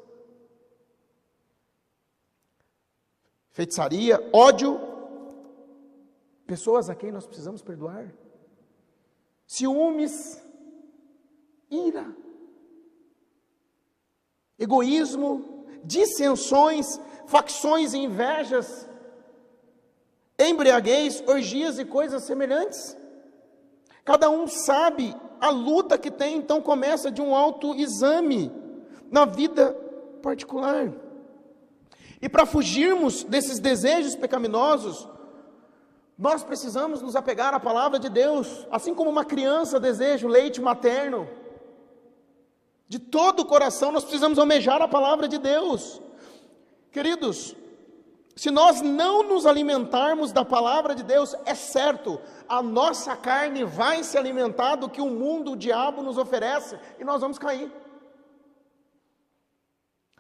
Feitiçaria, 3.53 4.19
ódio, 4.33 4.81
pessoas 6.45 6.91
a 6.91 6.95
quem 6.95 7.13
nós 7.13 7.25
precisamos 7.25 7.63
perdoar, 7.63 8.13
ciúmes, 9.47 10.43
ira, 11.71 12.17
egoísmo, 14.59 15.65
dissensões, 15.85 16.99
facções 17.27 17.95
e 17.95 17.99
invejas, 17.99 18.89
embriaguez, 20.49 21.23
orgias 21.27 21.79
e 21.79 21.85
coisas 21.85 22.25
semelhantes. 22.25 22.97
Cada 24.05 24.29
um 24.29 24.47
sabe 24.47 25.15
a 25.41 25.51
luta 25.51 25.97
que 25.97 26.11
tem, 26.11 26.37
então 26.37 26.61
começa 26.61 27.11
de 27.11 27.23
um 27.23 27.35
autoexame 27.35 28.53
na 29.11 29.25
vida 29.25 29.73
particular. 30.23 30.93
E 32.21 32.29
para 32.29 32.47
fugirmos 32.47 33.25
desses 33.25 33.59
desejos 33.59 34.17
pecaminosos, 34.17 35.09
nós 36.17 36.45
precisamos 36.45 37.03
nos 37.03 37.17
apegar 37.17 37.53
à 37.55 37.61
palavra 37.61 37.99
de 37.99 38.09
Deus, 38.09 38.67
assim 38.71 38.95
como 38.95 39.11
uma 39.11 39.25
criança 39.25 39.81
deseja 39.81 40.27
o 40.27 40.31
leite 40.31 40.61
materno. 40.61 41.29
De 42.89 42.99
todo 42.99 43.41
o 43.41 43.47
coração 43.47 43.91
nós 43.91 44.05
precisamos 44.05 44.39
almejar 44.39 44.81
a 44.81 44.89
palavra 44.89 45.27
de 45.27 45.39
Deus. 45.39 46.01
Queridos, 46.93 47.57
se 48.37 48.51
nós 48.51 48.81
não 48.81 49.23
nos 49.23 49.47
alimentarmos 49.47 50.33
da 50.33 50.45
palavra 50.45 50.95
de 50.95 51.05
Deus, 51.05 51.35
é 51.45 51.55
certo, 51.55 52.21
a 52.49 52.61
nossa 52.61 53.17
carne 53.17 53.65
vai 53.65 54.03
se 54.03 54.19
alimentar 54.19 54.75
do 54.77 54.89
que 54.89 55.01
o 55.01 55.09
mundo, 55.09 55.53
o 55.53 55.57
diabo 55.57 56.03
nos 56.03 56.19
oferece 56.19 56.79
e 56.99 57.05
nós 57.05 57.21
vamos 57.21 57.39
cair. 57.39 57.71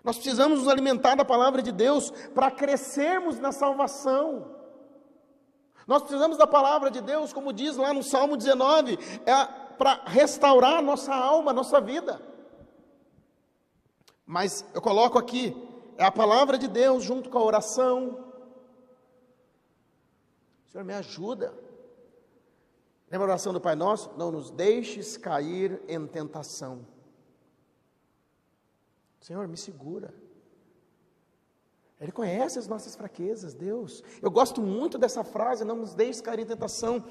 Nós 0.04 0.16
precisamos 0.16 0.60
nos 0.60 0.68
alimentar 0.68 1.16
da 1.16 1.24
palavra 1.24 1.60
de 1.60 1.72
Deus 1.72 2.10
para 2.34 2.50
crescermos 2.50 3.40
na 3.40 3.50
salvação. 3.50 4.54
Nós 5.86 6.02
precisamos 6.02 6.38
da 6.38 6.46
palavra 6.46 6.90
de 6.90 7.00
Deus, 7.00 7.32
como 7.32 7.52
diz 7.52 7.76
lá 7.76 7.92
no 7.92 8.02
Salmo 8.02 8.36
19, 8.36 8.98
é 9.26 9.44
para 9.76 10.02
restaurar 10.04 10.78
a 10.78 10.82
nossa 10.82 11.12
alma, 11.12 11.50
a 11.50 11.54
nossa 11.54 11.80
vida. 11.80 12.20
Mas 14.24 14.64
eu 14.72 14.80
coloco 14.80 15.18
aqui, 15.18 15.56
é 15.96 16.04
a 16.04 16.10
palavra 16.10 16.58
de 16.58 16.68
Deus 16.68 17.04
junto 17.04 17.30
com 17.30 17.38
a 17.38 17.44
oração. 17.44 18.32
Senhor, 20.70 20.84
me 20.84 20.94
ajuda. 20.94 21.54
Lembra 23.10 23.26
a 23.26 23.30
oração 23.30 23.52
do 23.52 23.60
Pai 23.60 23.76
Nosso? 23.76 24.10
Não 24.16 24.32
nos 24.32 24.50
deixes 24.50 25.16
cair 25.16 25.80
em 25.86 26.06
tentação. 26.06 26.84
Senhor, 29.20 29.46
me 29.46 29.56
segura. 29.56 30.12
Ele 32.00 32.10
conhece 32.10 32.58
as 32.58 32.66
nossas 32.66 32.96
fraquezas, 32.96 33.54
Deus. 33.54 34.02
Eu 34.20 34.30
gosto 34.30 34.60
muito 34.60 34.98
dessa 34.98 35.22
frase, 35.22 35.64
não 35.64 35.76
nos 35.76 35.94
deixes 35.94 36.20
cair 36.20 36.40
em 36.40 36.46
tentação, 36.46 37.04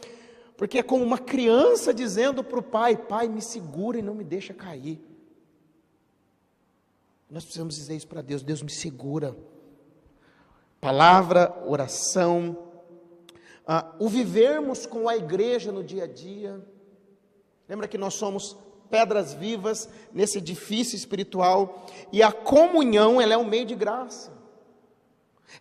porque 0.57 0.79
é 0.79 0.83
como 0.83 1.03
uma 1.03 1.17
criança 1.17 1.93
dizendo 1.93 2.43
para 2.43 2.59
o 2.59 2.63
pai: 2.63 2.97
Pai, 2.97 3.27
me 3.27 3.41
segura 3.41 3.97
e 3.97 4.01
não 4.01 4.13
me 4.13 4.23
deixa 4.23 4.53
cair. 4.53 5.01
Nós 7.33 7.43
precisamos 7.43 7.75
dizer 7.75 7.95
isso 7.95 8.07
para 8.07 8.21
Deus: 8.21 8.43
Deus 8.43 8.61
me 8.61 8.69
segura. 8.69 9.35
Palavra, 10.79 11.63
oração, 11.65 12.55
ah, 13.65 13.95
o 13.99 14.07
vivermos 14.07 14.85
com 14.85 15.09
a 15.09 15.17
igreja 15.17 15.71
no 15.71 15.83
dia 15.83 16.03
a 16.03 16.07
dia. 16.07 16.63
Lembra 17.67 17.87
que 17.87 17.97
nós 17.97 18.13
somos 18.13 18.55
pedras 18.87 19.33
vivas 19.33 19.89
nesse 20.13 20.37
edifício 20.37 20.95
espiritual 20.95 21.87
e 22.11 22.21
a 22.21 22.31
comunhão, 22.31 23.19
ela 23.19 23.33
é 23.33 23.37
um 23.37 23.47
meio 23.47 23.65
de 23.65 23.73
graça. 23.73 24.31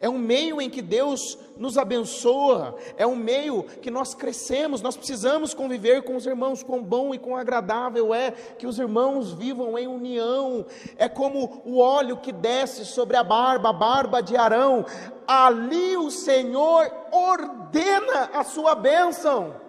É 0.01 0.09
um 0.09 0.18
meio 0.18 0.61
em 0.61 0.68
que 0.68 0.82
Deus 0.82 1.38
nos 1.57 1.78
abençoa, 1.78 2.76
é 2.97 3.07
um 3.07 3.14
meio 3.14 3.64
que 3.64 3.90
nós 3.90 4.14
crescemos, 4.14 4.82
nós 4.82 4.97
precisamos 4.97 5.55
conviver 5.55 6.03
com 6.03 6.16
os 6.16 6.26
irmãos, 6.26 6.62
quão 6.62 6.82
bom 6.82 7.14
e 7.14 7.18
quão 7.18 7.36
agradável 7.36 8.12
é 8.14 8.30
que 8.30 8.66
os 8.66 8.78
irmãos 8.78 9.32
vivam 9.32 9.78
em 9.78 9.86
união, 9.86 10.66
é 10.97 11.09
como 11.09 11.62
o 11.64 11.78
óleo 11.78 12.16
que 12.16 12.32
desce 12.32 12.84
sobre 12.84 13.16
a 13.16 13.22
barba, 13.22 13.70
a 13.70 13.72
barba 13.72 14.22
de 14.22 14.36
Arão, 14.36 14.84
ali 15.26 15.97
o 15.97 16.11
Senhor 16.11 16.90
ordena 17.12 18.30
a 18.32 18.45
sua 18.45 18.74
bênção. 18.74 19.61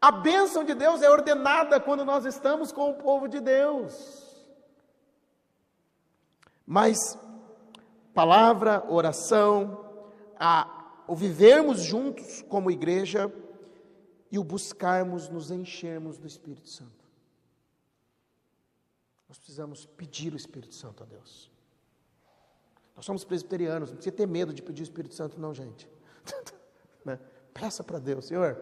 A 0.00 0.10
bênção 0.10 0.64
de 0.64 0.74
Deus 0.74 1.02
é 1.02 1.10
ordenada 1.10 1.78
quando 1.78 2.04
nós 2.06 2.24
estamos 2.24 2.72
com 2.72 2.90
o 2.90 2.94
povo 2.94 3.28
de 3.28 3.38
Deus. 3.38 4.20
Mas 6.66 7.18
palavra, 8.14 8.84
oração, 8.88 9.84
a, 10.38 11.02
o 11.06 11.14
vivermos 11.14 11.82
juntos 11.82 12.42
como 12.42 12.70
igreja 12.70 13.32
e 14.30 14.38
o 14.38 14.44
buscarmos 14.44 15.28
nos 15.28 15.50
enchermos 15.50 16.18
do 16.18 16.26
Espírito 16.26 16.68
Santo. 16.68 17.04
Nós 19.28 19.38
precisamos 19.38 19.86
pedir 19.86 20.32
o 20.32 20.36
Espírito 20.36 20.74
Santo 20.74 21.02
a 21.02 21.06
Deus. 21.06 21.50
Nós 22.96 23.04
somos 23.04 23.24
presbiterianos, 23.24 23.90
não 23.90 23.96
precisa 23.96 24.14
ter 24.14 24.26
medo 24.26 24.52
de 24.52 24.62
pedir 24.62 24.82
o 24.82 24.84
Espírito 24.84 25.14
Santo, 25.14 25.40
não, 25.40 25.54
gente. 25.54 25.88
Né? 27.02 27.18
Peça 27.54 27.82
para 27.82 27.98
Deus, 27.98 28.26
Senhor, 28.26 28.60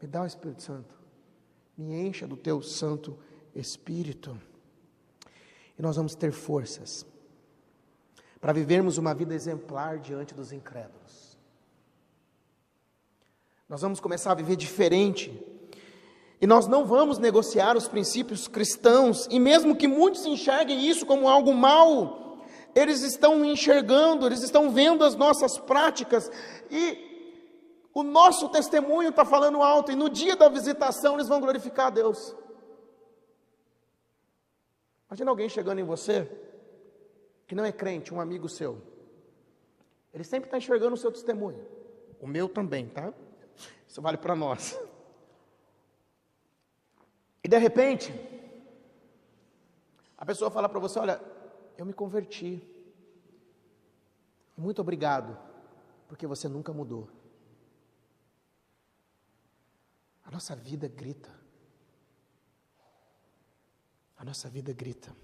me 0.00 0.08
dá 0.08 0.22
o 0.22 0.26
Espírito 0.26 0.60
Santo, 0.64 0.92
me 1.78 1.94
encha 1.94 2.26
do 2.26 2.36
teu 2.36 2.60
Santo 2.60 3.16
Espírito, 3.54 4.36
e 5.78 5.80
nós 5.80 5.94
vamos 5.94 6.16
ter 6.16 6.32
forças 6.32 7.06
para 8.42 8.52
vivermos 8.52 8.98
uma 8.98 9.14
vida 9.14 9.36
exemplar 9.36 10.00
diante 10.00 10.34
dos 10.34 10.50
incrédulos. 10.50 11.38
Nós 13.68 13.80
vamos 13.80 14.00
começar 14.00 14.32
a 14.32 14.34
viver 14.34 14.56
diferente. 14.56 15.30
E 16.40 16.46
nós 16.46 16.66
não 16.66 16.84
vamos 16.84 17.18
negociar 17.18 17.76
os 17.76 17.86
princípios 17.86 18.48
cristãos, 18.48 19.28
e 19.30 19.38
mesmo 19.38 19.76
que 19.76 19.86
muitos 19.86 20.26
enxerguem 20.26 20.84
isso 20.84 21.06
como 21.06 21.28
algo 21.28 21.54
mal, 21.54 22.44
eles 22.74 23.02
estão 23.02 23.44
enxergando, 23.44 24.26
eles 24.26 24.42
estão 24.42 24.72
vendo 24.72 25.04
as 25.04 25.14
nossas 25.14 25.56
práticas, 25.56 26.28
e 26.68 26.98
o 27.94 28.02
nosso 28.02 28.48
testemunho 28.48 29.10
está 29.10 29.24
falando 29.24 29.62
alto, 29.62 29.92
e 29.92 29.94
no 29.94 30.10
dia 30.10 30.34
da 30.34 30.48
visitação 30.48 31.14
eles 31.14 31.28
vão 31.28 31.40
glorificar 31.40 31.86
a 31.86 31.90
Deus. 31.90 32.34
Imagina 35.08 35.30
alguém 35.30 35.48
chegando 35.48 35.78
em 35.78 35.84
você 35.84 36.28
que 37.52 37.54
não 37.54 37.66
é 37.66 37.70
crente, 37.70 38.14
um 38.14 38.18
amigo 38.18 38.48
seu, 38.48 38.80
ele 40.10 40.24
sempre 40.24 40.46
está 40.46 40.56
enxergando 40.56 40.94
o 40.94 40.96
seu 40.96 41.12
testemunho. 41.12 41.62
O 42.18 42.26
meu 42.26 42.48
também, 42.48 42.88
tá? 42.88 43.12
Isso 43.86 44.00
vale 44.00 44.16
para 44.16 44.34
nós. 44.34 44.80
E 47.44 47.48
de 47.48 47.58
repente, 47.58 48.10
a 50.16 50.24
pessoa 50.24 50.50
fala 50.50 50.66
para 50.66 50.80
você: 50.80 50.98
Olha, 50.98 51.20
eu 51.76 51.84
me 51.84 51.92
converti. 51.92 52.66
Muito 54.56 54.80
obrigado, 54.80 55.36
porque 56.08 56.26
você 56.26 56.48
nunca 56.48 56.72
mudou. 56.72 57.06
A 60.24 60.30
nossa 60.30 60.56
vida 60.56 60.88
grita. 60.88 61.28
A 64.16 64.24
nossa 64.24 64.48
vida 64.48 64.72
grita. 64.72 65.14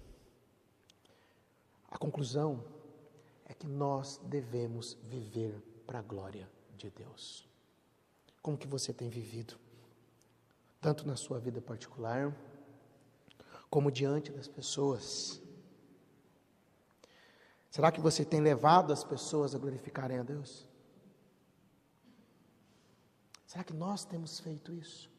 A 1.88 1.96
conclusão 1.96 2.64
é 3.44 3.54
que 3.54 3.66
nós 3.66 4.20
devemos 4.24 4.94
viver 5.04 5.60
para 5.86 6.00
a 6.00 6.02
glória 6.02 6.48
de 6.76 6.90
Deus. 6.90 7.48
Como 8.42 8.58
que 8.58 8.66
você 8.66 8.92
tem 8.92 9.08
vivido? 9.08 9.58
Tanto 10.80 11.06
na 11.06 11.16
sua 11.16 11.40
vida 11.40 11.60
particular, 11.60 12.36
como 13.70 13.90
diante 13.90 14.30
das 14.30 14.46
pessoas. 14.46 15.40
Será 17.70 17.90
que 17.90 18.00
você 18.00 18.24
tem 18.24 18.40
levado 18.40 18.92
as 18.92 19.04
pessoas 19.04 19.54
a 19.54 19.58
glorificarem 19.58 20.18
a 20.18 20.22
Deus? 20.22 20.66
Será 23.46 23.64
que 23.64 23.72
nós 23.72 24.04
temos 24.04 24.40
feito 24.40 24.72
isso? 24.72 25.10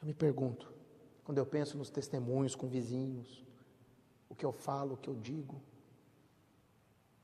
Eu 0.00 0.06
me 0.06 0.14
pergunto, 0.14 0.72
quando 1.24 1.38
eu 1.38 1.46
penso 1.46 1.76
nos 1.76 1.90
testemunhos 1.90 2.54
com 2.54 2.68
vizinhos, 2.68 3.45
o 4.28 4.34
que 4.34 4.44
eu 4.44 4.52
falo, 4.52 4.94
o 4.94 4.96
que 4.96 5.08
eu 5.08 5.14
digo, 5.14 5.60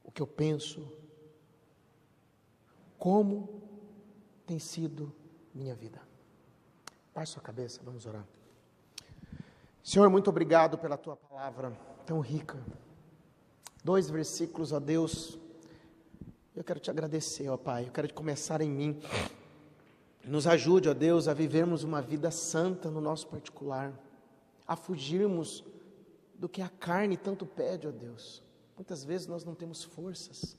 o 0.04 0.10
que 0.10 0.22
eu 0.22 0.26
penso, 0.26 0.86
como 2.98 3.62
tem 4.46 4.58
sido 4.58 5.12
minha 5.54 5.74
vida. 5.74 6.00
Baixe 7.14 7.32
sua 7.32 7.42
cabeça, 7.42 7.80
vamos 7.84 8.06
orar. 8.06 8.26
Senhor, 9.82 10.08
muito 10.08 10.30
obrigado 10.30 10.78
pela 10.78 10.96
tua 10.96 11.16
palavra 11.16 11.76
tão 12.06 12.20
rica. 12.20 12.58
Dois 13.84 14.08
versículos, 14.08 14.72
ó 14.72 14.78
Deus. 14.78 15.38
Eu 16.54 16.62
quero 16.62 16.78
te 16.78 16.90
agradecer, 16.90 17.48
ó 17.48 17.56
Pai. 17.56 17.86
Eu 17.86 17.92
quero 17.92 18.12
começar 18.14 18.60
em 18.60 18.70
mim. 18.70 19.02
Nos 20.24 20.46
ajude, 20.46 20.88
ó 20.88 20.94
Deus, 20.94 21.26
a 21.26 21.34
vivermos 21.34 21.82
uma 21.82 22.00
vida 22.00 22.30
santa 22.30 22.88
no 22.90 23.00
nosso 23.00 23.26
particular, 23.26 23.92
a 24.66 24.76
fugirmos 24.76 25.64
do 26.42 26.48
que 26.48 26.60
a 26.60 26.68
carne 26.68 27.16
tanto 27.16 27.46
pede, 27.46 27.86
ó 27.86 27.92
Deus. 27.92 28.42
Muitas 28.74 29.04
vezes 29.04 29.28
nós 29.28 29.44
não 29.44 29.54
temos 29.54 29.84
forças. 29.84 30.58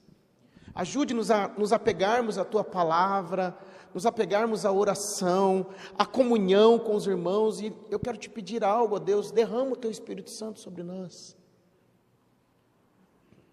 Ajude-nos 0.73 1.29
a 1.29 1.49
nos 1.49 1.73
apegarmos 1.73 2.37
à 2.37 2.45
tua 2.45 2.63
palavra, 2.63 3.53
nos 3.93 4.05
apegarmos 4.05 4.65
à 4.65 4.71
oração, 4.71 5.67
à 5.97 6.05
comunhão 6.05 6.79
com 6.79 6.95
os 6.95 7.05
irmãos. 7.05 7.59
E 7.59 7.75
eu 7.91 7.99
quero 7.99 8.17
te 8.17 8.29
pedir 8.29 8.63
algo, 8.63 8.95
ó 8.95 8.99
Deus, 8.99 9.29
derrama 9.29 9.73
o 9.73 9.75
teu 9.75 9.91
Espírito 9.91 10.29
Santo 10.29 10.61
sobre 10.61 10.83
nós, 10.83 11.35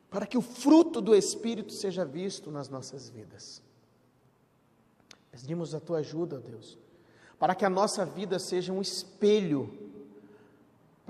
para 0.09 0.24
que 0.24 0.39
o 0.39 0.41
fruto 0.41 1.01
do 1.01 1.16
Espírito 1.16 1.72
seja 1.72 2.05
visto 2.05 2.49
nas 2.49 2.68
nossas 2.68 3.09
vidas. 3.09 3.61
Pedimos 5.33 5.74
a 5.74 5.81
tua 5.81 5.99
ajuda, 5.99 6.37
ó 6.37 6.39
Deus, 6.39 6.78
para 7.41 7.57
que 7.57 7.64
a 7.64 7.70
nossa 7.70 8.07
vida 8.07 8.39
seja 8.39 8.72
um 8.72 8.81
espelho 8.81 9.89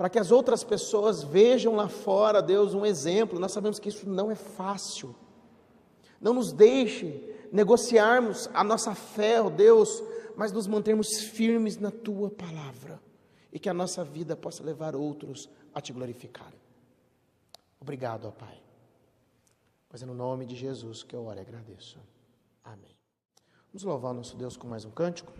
para 0.01 0.09
que 0.09 0.17
as 0.17 0.31
outras 0.31 0.63
pessoas 0.63 1.21
vejam 1.21 1.75
lá 1.75 1.87
fora, 1.87 2.41
Deus, 2.41 2.73
um 2.73 2.83
exemplo. 2.83 3.39
Nós 3.39 3.51
sabemos 3.51 3.77
que 3.77 3.87
isso 3.87 4.09
não 4.09 4.31
é 4.31 4.35
fácil. 4.35 5.15
Não 6.19 6.33
nos 6.33 6.51
deixe 6.51 7.37
negociarmos 7.51 8.49
a 8.51 8.63
nossa 8.63 8.95
fé, 8.95 9.39
ó 9.39 9.47
Deus, 9.47 10.03
mas 10.35 10.51
nos 10.51 10.65
mantermos 10.65 11.19
firmes 11.19 11.77
na 11.77 11.91
tua 11.91 12.31
palavra 12.31 12.99
e 13.53 13.59
que 13.59 13.69
a 13.69 13.75
nossa 13.75 14.03
vida 14.03 14.35
possa 14.35 14.63
levar 14.63 14.95
outros 14.95 15.47
a 15.71 15.79
te 15.79 15.93
glorificar. 15.93 16.51
Obrigado, 17.79 18.27
ó 18.27 18.31
Pai. 18.31 18.59
Pois 19.87 20.01
é 20.01 20.05
no 20.07 20.15
nome 20.15 20.47
de 20.47 20.55
Jesus 20.55 21.03
que 21.03 21.15
eu 21.15 21.27
oro 21.27 21.37
e 21.37 21.41
agradeço. 21.41 21.99
Amém. 22.63 22.97
Vamos 23.71 23.83
louvar 23.83 24.13
o 24.13 24.15
nosso 24.15 24.35
Deus 24.35 24.57
com 24.57 24.67
mais 24.67 24.83
um 24.83 24.89
cântico. 24.89 25.31